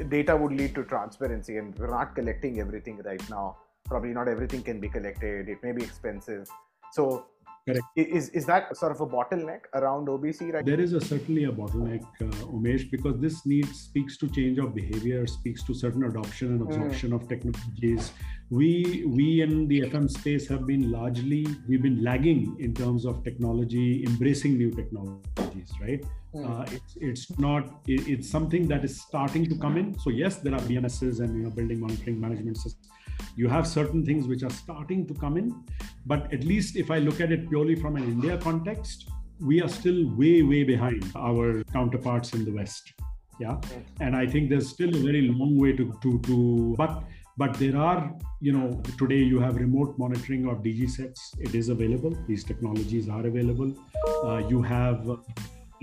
[0.09, 3.57] data would lead to transparency, and we're not collecting everything right now.
[3.85, 5.49] Probably not everything can be collected.
[5.49, 6.47] It may be expensive
[6.93, 7.27] so
[7.65, 7.85] Correct.
[7.95, 10.67] Is is that sort of a bottleneck around OBC right?
[10.67, 14.75] There is a, certainly a bottleneck, uh, Umesh, because this needs speaks to change of
[14.75, 16.67] behavior, speaks to certain adoption and hmm.
[16.67, 17.21] absorption mm.
[17.21, 18.11] of technologies.
[18.59, 23.25] We we in the FM space have been largely we've been lagging in terms of
[23.25, 26.05] technology, embracing new technologies, right?
[26.35, 26.45] Mm.
[26.49, 29.99] Uh, it's it's not it, it's something that is starting to come in.
[29.99, 32.93] So yes, there are BMSs and you know building monitoring management systems
[33.37, 35.55] you have certain things which are starting to come in
[36.07, 39.09] but at least if i look at it purely from an india context
[39.41, 42.93] we are still way way behind our counterparts in the west
[43.41, 43.57] yeah
[44.01, 47.03] and i think there's still a very long way to to to but
[47.37, 51.35] but there are you know today you have remote monitoring of dg sets.
[51.39, 52.17] It is available.
[52.27, 53.73] These technologies are available.
[54.25, 55.09] Uh, you have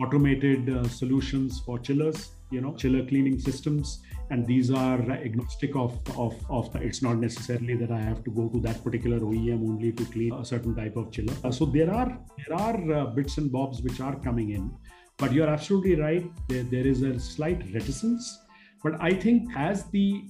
[0.02, 4.00] automated uh, solutions for chillers you know chiller cleaning systems.
[4.32, 8.48] And these are agnostic of of of it's not necessarily that i have to go
[8.50, 11.34] to that particular oem only to clean a certain type of chiller.
[11.44, 14.72] Uh, so there are there are uh, bits and bobs which are coming in.
[15.18, 16.26] But you're absolutely right.
[16.48, 18.40] There, there is a slight reticence.
[18.84, 20.24] But i think as the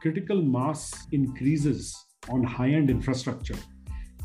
[0.00, 1.94] critical mass increases
[2.28, 3.58] on high end infrastructure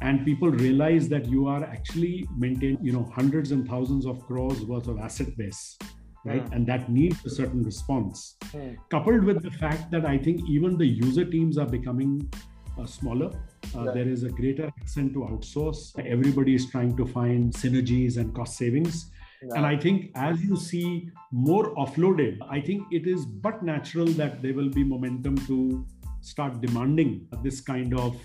[0.02, 4.62] and people realize that you are actually maintaining you know hundreds and thousands of crores
[4.66, 5.78] worth of asset base
[6.26, 6.56] right mm.
[6.56, 8.76] and that needs a certain response mm.
[8.92, 12.30] coupled with the fact that i think even the user teams are becoming
[12.78, 13.32] uh, smaller
[13.76, 13.92] uh, yeah.
[13.92, 18.58] there is a greater accent to outsource everybody is trying to find synergies and cost
[18.58, 19.12] savings
[19.48, 19.56] yeah.
[19.56, 24.42] and i think as you see more offloaded i think it is but natural that
[24.42, 25.86] there will be momentum to
[26.22, 28.18] start demanding this kind of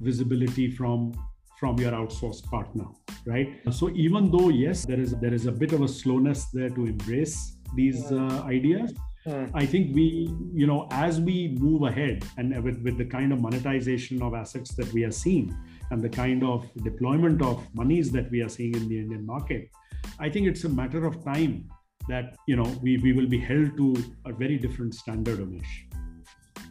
[0.00, 1.12] visibility from
[1.58, 2.86] from your outsourced partner
[3.26, 6.70] right so even though yes there is there is a bit of a slowness there
[6.70, 8.92] to embrace these uh, ideas
[9.26, 9.44] hmm.
[9.54, 13.40] I think we, you know, as we move ahead and with, with the kind of
[13.40, 15.56] monetization of assets that we are seeing
[15.90, 19.70] and the kind of deployment of monies that we are seeing in the Indian market,
[20.18, 21.68] I think it's a matter of time
[22.08, 23.96] that, you know, we, we will be held to
[24.26, 25.64] a very different standard, Umesh.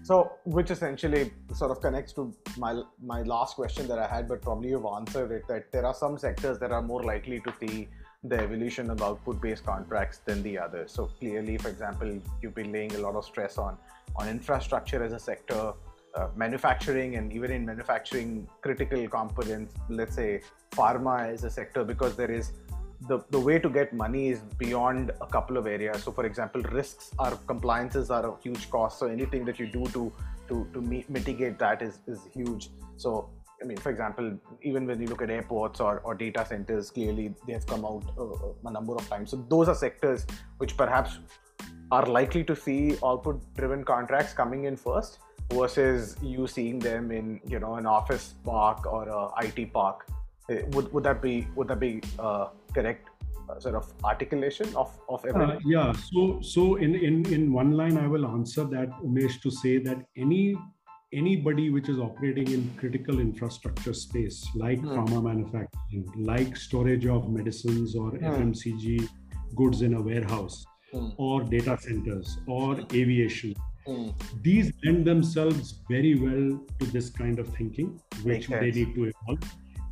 [0.03, 4.41] So, which essentially sort of connects to my my last question that I had, but
[4.41, 5.47] probably you've answered it.
[5.47, 7.87] That there are some sectors that are more likely to see
[8.21, 10.91] the evolution of output-based contracts than the others.
[10.91, 13.77] So clearly, for example, you've been laying a lot of stress on
[14.17, 15.71] on infrastructure as a sector,
[16.15, 19.73] uh, manufacturing, and even in manufacturing, critical components.
[19.87, 20.41] Let's say
[20.71, 22.51] pharma as a sector, because there is
[23.07, 26.03] the, the way to get money is beyond a couple of areas.
[26.03, 28.99] So, for example, risks are compliances are a huge cost.
[28.99, 30.11] So, anything that you do to
[30.49, 32.69] to to mitigate that is is huge.
[32.97, 33.29] So,
[33.61, 37.33] I mean, for example, even when you look at airports or, or data centers, clearly
[37.47, 39.31] they have come out uh, a number of times.
[39.31, 40.25] So, those are sectors
[40.57, 41.19] which perhaps
[41.91, 45.19] are likely to see output-driven contracts coming in first,
[45.51, 50.07] versus you seeing them in you know an office park or a IT park.
[50.49, 53.09] Eh, would would that be would that be uh, correct
[53.49, 55.57] uh, sort of articulation of of everything?
[55.57, 55.91] Uh, yeah.
[55.91, 60.05] So so in in in one line, I will answer that Umesh to say that
[60.15, 60.55] any
[61.13, 64.95] anybody which is operating in critical infrastructure space like mm.
[64.95, 68.23] pharma manufacturing like storage of medicines or mm.
[68.31, 69.07] fmcg
[69.55, 71.13] goods in a warehouse mm.
[71.17, 72.95] or data centers or hmm.
[72.95, 73.53] aviation
[73.85, 74.07] hmm.
[74.41, 79.43] these lend themselves very well to this kind of thinking which they need to evolve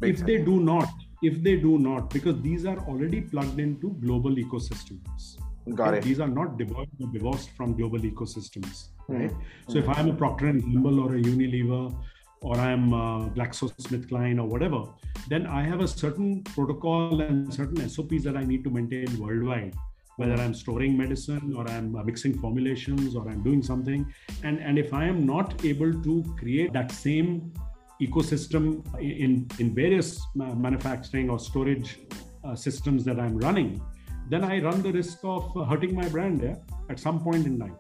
[0.02, 0.28] If sense.
[0.28, 0.89] they do not
[1.22, 5.38] if they do not, because these are already plugged into global ecosystems.
[5.76, 6.04] Got it.
[6.04, 9.14] These are not divorced from global ecosystems, hmm.
[9.14, 9.30] right?
[9.30, 9.72] Mm-hmm.
[9.72, 11.95] So if I'm a Procter and Gamble or a Unilever,
[12.41, 14.86] or I'm uh, GlaxoSmithKline or whatever,
[15.30, 19.76] then I have a certain protocol and certain SOPs that I need to maintain worldwide.
[20.16, 24.12] Whether I'm storing medicine or I'm mixing formulations or I'm doing something,
[24.43, 27.54] and and if I am not able to create that same
[28.02, 31.99] ecosystem in, in various manufacturing or storage
[32.43, 33.82] uh, systems that I'm running,
[34.30, 36.56] then I run the risk of hurting my brand yeah,
[36.89, 37.78] at some point in time.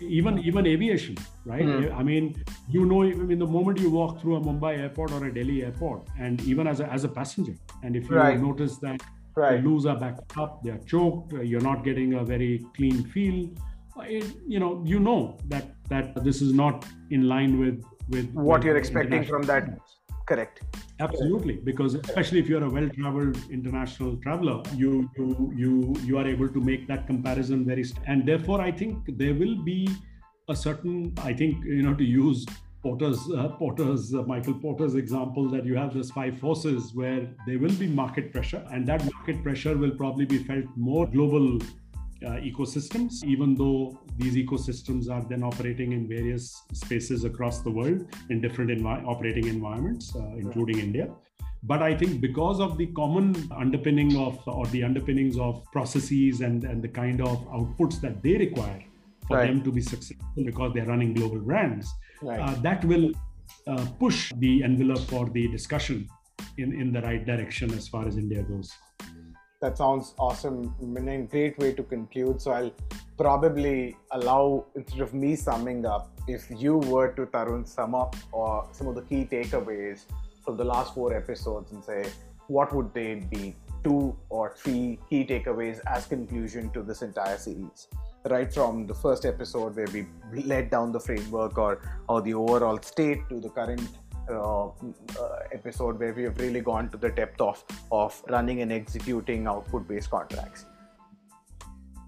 [0.00, 1.64] Even even aviation, right?
[1.64, 1.94] Mm.
[1.94, 2.34] I mean,
[2.68, 6.08] you know, in the moment you walk through a Mumbai airport or a Delhi airport,
[6.18, 8.40] and even as a, as a passenger, and if you right.
[8.40, 9.02] notice that
[9.36, 9.62] right.
[9.62, 13.50] the loos are backed up, they are choked, you're not getting a very clean feel,
[14.02, 18.58] it, you know, you know that that this is not in line with with what
[18.58, 19.68] with you're expecting from that.
[20.26, 20.62] correct.
[21.00, 26.26] Absolutely because especially if you're a well traveled international traveler you you you you are
[26.26, 29.80] able to make that comparison very st- and therefore i think there will be
[30.48, 32.46] a certain i think you know to use
[32.84, 37.58] Porter's, uh, Porter's, uh, Michael Porter's example that you have those five forces where there
[37.58, 41.58] will be market pressure, and that market pressure will probably be felt more global
[42.24, 48.06] uh, ecosystems, even though these ecosystems are then operating in various spaces across the world
[48.30, 51.08] in different envi- operating environments, uh, including India.
[51.66, 56.64] but I think because of the common underpinning of or the underpinnings of processes and,
[56.64, 58.82] and the kind of outputs that they require
[59.26, 59.46] for right.
[59.46, 61.90] them to be successful because they're running global brands,
[62.22, 62.40] right.
[62.40, 63.10] uh, that will
[63.66, 66.06] uh, push the envelope for the discussion
[66.58, 68.70] in, in the right direction as far as India goes.
[69.64, 70.74] That sounds awesome.
[70.78, 72.42] Mean, a great way to conclude.
[72.42, 72.74] So I'll
[73.16, 78.68] probably allow, instead of me summing up, if you were to Tarun sum up or
[78.72, 80.04] some of the key takeaways
[80.44, 82.04] from the last four episodes and say
[82.48, 87.88] what would they be two or three key takeaways as conclusion to this entire series
[88.26, 90.06] right from the first episode where we
[90.44, 93.88] led down the framework or or the overall state to the current
[94.28, 94.70] uh, uh,
[95.52, 99.86] episode where we have really gone to the depth of of running and executing output
[99.88, 100.66] based contracts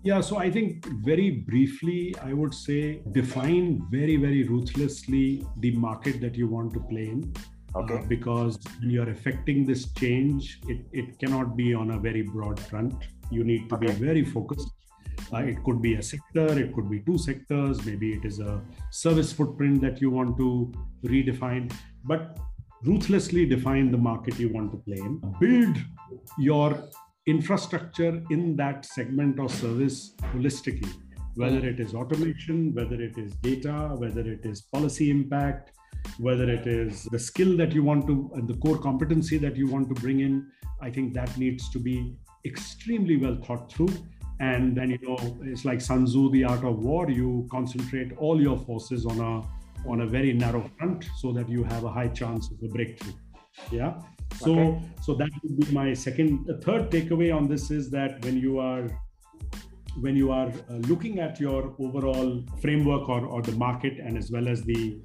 [0.07, 6.21] yeah, so I think very briefly, I would say define very, very ruthlessly the market
[6.21, 7.35] that you want to play in.
[7.75, 7.95] Uh, okay.
[7.95, 12.61] Uh, because when you're affecting this change, it, it cannot be on a very broad
[12.61, 12.95] front.
[13.33, 13.87] You need to okay.
[13.87, 14.71] be very focused.
[15.33, 18.63] Uh, it could be a sector, it could be two sectors, maybe it is a
[18.91, 20.73] service footprint that you want to
[21.05, 21.73] redefine,
[22.07, 22.39] but
[22.85, 25.21] ruthlessly define the market you want to play in.
[25.41, 25.77] Build
[26.39, 26.89] your
[27.27, 30.93] infrastructure in that segment or service holistically,
[31.35, 35.73] whether it is automation, whether it is data, whether it is policy impact,
[36.19, 39.67] whether it is the skill that you want to and the core competency that you
[39.67, 40.47] want to bring in.
[40.81, 43.91] I think that needs to be extremely well thought through.
[44.39, 47.11] And then you know it's like Sun Tzu, the art of war.
[47.11, 49.43] You concentrate all your forces on a
[49.87, 53.13] on a very narrow front so that you have a high chance of a breakthrough.
[53.71, 54.01] Yeah.
[54.37, 54.83] So, okay.
[55.03, 56.47] so that would be my second.
[56.47, 58.89] The third takeaway on this is that when you are
[60.01, 64.31] when you are uh, looking at your overall framework or, or the market and as
[64.31, 64.99] well as the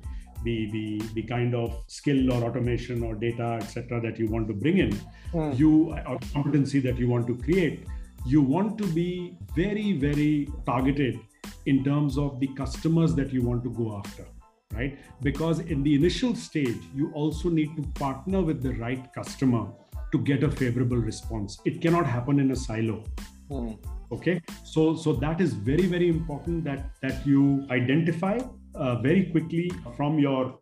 [0.43, 4.53] the, the the kind of skill or automation or data etc that you want to
[4.53, 4.91] bring in
[5.33, 5.57] mm.
[5.57, 7.85] you or competency that you want to create
[8.25, 11.19] you want to be very very targeted
[11.67, 14.25] in terms of the customers that you want to go after
[14.73, 14.97] right?
[15.21, 19.67] Because in the initial stage, you also need to partner with the right customer
[20.11, 21.59] to get a favorable response.
[21.65, 23.03] It cannot happen in a silo.
[23.49, 23.73] Hmm.
[24.11, 28.39] Okay, so so that is very very important that that you identify
[28.75, 30.59] uh, very quickly from your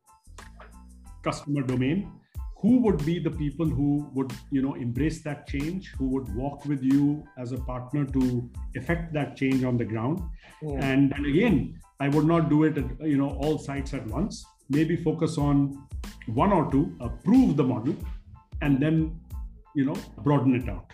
[1.23, 2.11] customer domain
[2.61, 6.65] who would be the people who would you know embrace that change who would walk
[6.65, 10.21] with you as a partner to effect that change on the ground
[10.63, 10.81] mm.
[10.81, 14.45] and, and again I would not do it at you know all sites at once.
[14.69, 15.87] Maybe focus on
[16.27, 17.95] one or two, uh, prove the model,
[18.61, 19.19] and then
[19.75, 20.93] you know broaden it out,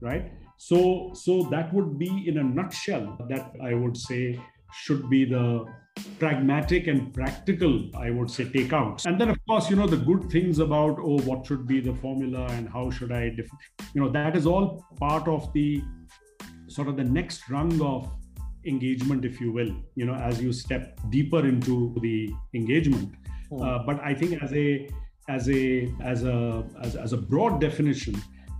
[0.00, 0.32] right?
[0.56, 4.38] So so that would be in a nutshell that I would say
[4.72, 5.64] should be the
[6.18, 10.30] pragmatic and practical i would say takeouts and then of course you know the good
[10.30, 13.50] things about oh what should be the formula and how should i def-
[13.94, 15.82] you know that is all part of the
[16.68, 18.08] sort of the next rung of
[18.68, 23.14] engagement if you will you know as you step deeper into the engagement
[23.50, 23.62] hmm.
[23.62, 24.88] uh, but i think as a
[25.28, 28.14] as a as a as, as a broad definition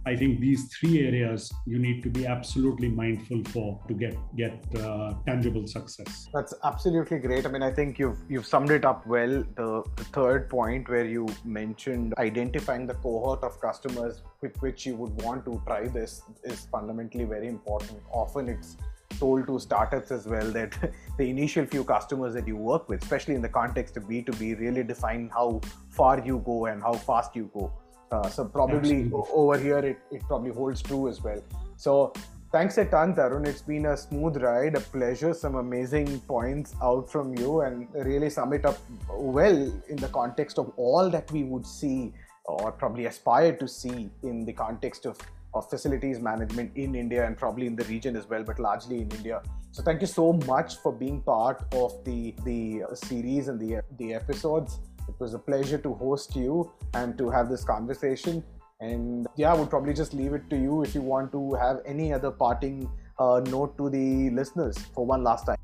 [0.09, 4.55] I think these three areas you need to be absolutely mindful for to get get
[4.81, 6.29] uh, tangible success.
[6.33, 7.45] That's absolutely great.
[7.45, 9.35] I mean, I think you've you've summed it up well.
[9.57, 14.95] The, the third point where you mentioned identifying the cohort of customers with which you
[14.97, 18.01] would want to try this is fundamentally very important.
[18.11, 18.77] Often it's
[19.19, 20.77] told to startups as well that
[21.19, 24.83] the initial few customers that you work with, especially in the context of B2B, really
[24.83, 27.73] define how far you go and how fast you go.
[28.11, 31.43] Uh, so probably over here it, it probably holds true as well.
[31.77, 32.13] So
[32.51, 33.47] thanks a ton, Tarun.
[33.47, 38.31] It's been a smooth ride, a pleasure, some amazing points out from you, and really
[38.31, 38.79] sum it up
[39.11, 44.09] well in the context of all that we would see or probably aspire to see
[44.23, 45.19] in the context of
[45.55, 49.11] of facilities management in India and probably in the region as well, but largely in
[49.13, 49.43] India.
[49.73, 54.15] So thank you so much for being part of the the series and the the
[54.15, 54.79] episodes.
[55.09, 58.45] It was a pleasure to host you and to have this conversation.
[58.81, 61.81] And yeah, I would probably just leave it to you if you want to have
[61.85, 65.57] any other parting uh, note to the listeners for one last time.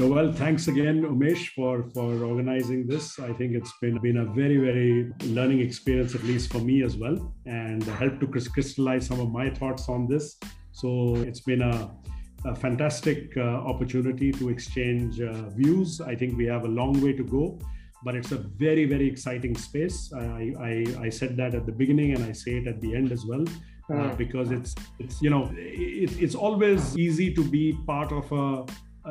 [0.00, 3.18] Well, thanks again, Umesh, for, for organizing this.
[3.18, 6.96] I think it's been, been a very, very learning experience, at least for me as
[6.96, 10.38] well, and helped to crystallize some of my thoughts on this.
[10.72, 11.90] So it's been a,
[12.46, 16.00] a fantastic uh, opportunity to exchange uh, views.
[16.00, 17.58] I think we have a long way to go,
[18.02, 20.10] but it's a very, very exciting space.
[20.14, 23.12] I, I, I said that at the beginning and I say it at the end
[23.12, 23.44] as well.
[23.92, 24.16] Uh, hmm.
[24.16, 28.64] because it's it's you know it, it's always easy to be part of a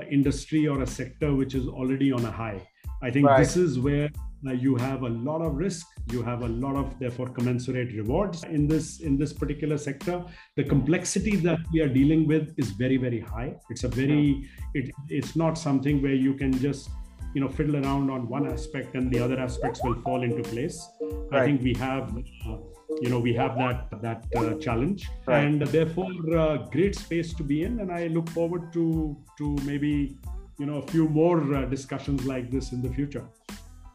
[0.09, 2.61] industry or a sector which is already on a high.
[3.01, 3.39] I think right.
[3.39, 4.09] this is where
[4.47, 8.43] uh, you have a lot of risk you have a lot of therefore commensurate rewards
[8.45, 10.23] in this in this particular sector
[10.55, 14.91] the complexity that we are dealing with is very very high it's a very it,
[15.09, 16.89] it's not something where you can just
[17.33, 20.87] you know fiddle around on one aspect and the other aspects will fall into place
[21.31, 21.41] right.
[21.41, 22.17] i think we have
[22.47, 22.57] uh,
[23.01, 25.09] you know we have that that uh, challenge.
[25.25, 25.43] Right.
[25.43, 27.79] and therefore uh, great space to be in.
[27.79, 30.17] And i look forward to to maybe
[30.57, 33.25] you know a few more uh, discussions like this in the future.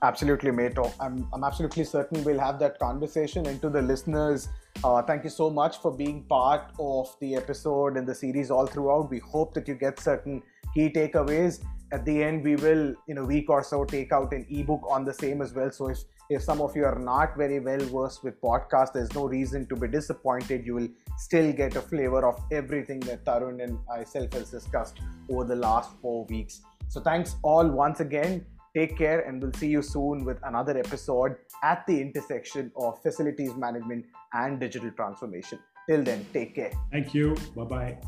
[0.03, 3.47] Absolutely mate oh, i'm, I'm absolutely certain we'll have that conversation.
[3.47, 4.49] And to the listeners
[4.83, 8.67] uh, thank you so much for being part of the episode and the series all
[8.67, 9.11] throughout.
[9.11, 10.43] We hope that you get certain
[10.75, 11.63] key takeaways.
[11.93, 15.05] At the end we will in a week or so take out an ebook on
[15.05, 15.71] the same as well.
[15.71, 15.99] So if
[16.31, 19.77] if some of you are not very well versed with podcast there's no reason to
[19.77, 20.65] be disappointed.
[20.65, 24.99] You will still get a flavor of everything that tarun and myself has discussed
[25.31, 26.63] over the last four weeks.
[26.89, 28.47] So thanks all once again.
[28.77, 33.55] Take care and we'll see you soon with another episode at the intersection of facilities
[33.55, 35.59] management and digital transformation.
[35.89, 36.73] Till then take care.
[36.91, 37.37] Thank you.
[37.55, 37.99] Bye bye